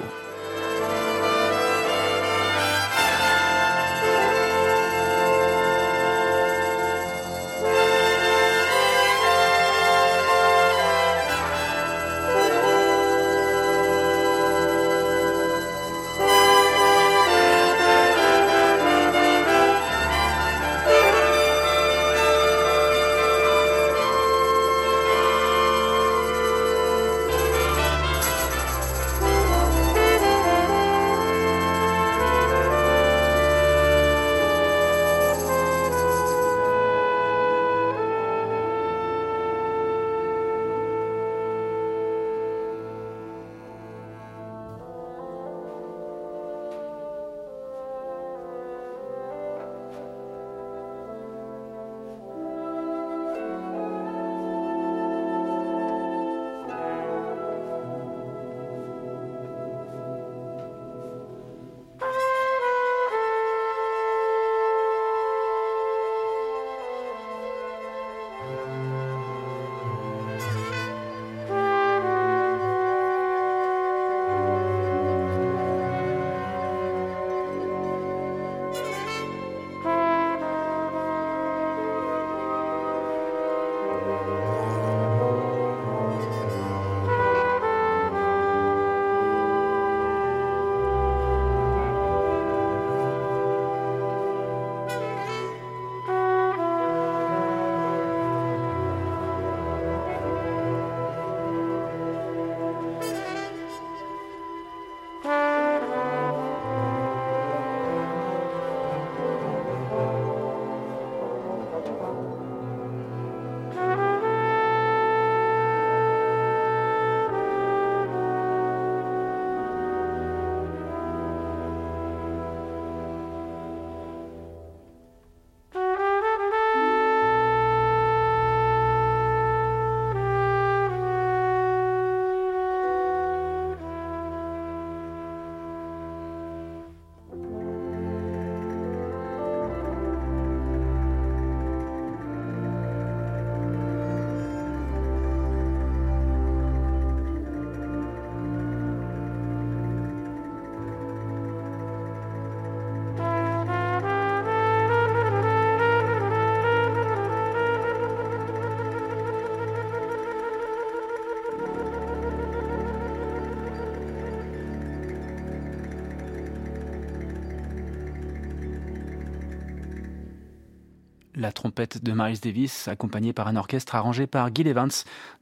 La 171.46 171.52
trompette 171.52 172.04
de 172.04 172.12
Miles 172.12 172.40
Davis, 172.40 172.88
accompagnée 172.88 173.32
par 173.32 173.48
un 173.48 173.56
orchestre 173.56 173.94
arrangé 173.94 174.26
par 174.26 174.50
Gil 174.54 174.68
Evans 174.68 174.90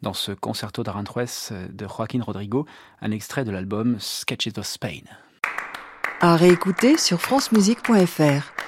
dans 0.01 0.11
ce 0.11 0.34
concerto 0.34 0.84
d'Aranjuez 0.84 1.53
de 1.69 1.88
Joaquin 1.88 2.21
Rodrigo, 2.21 2.65
un 3.01 3.11
extrait 3.11 3.45
de 3.45 3.51
l'album 3.51 3.95
Sketches 3.99 4.57
of 4.57 4.65
Spain. 4.65 5.03
À 6.19 6.35
réécouter 6.35 6.97
sur 6.97 7.21
francemusique.fr. 7.21 8.62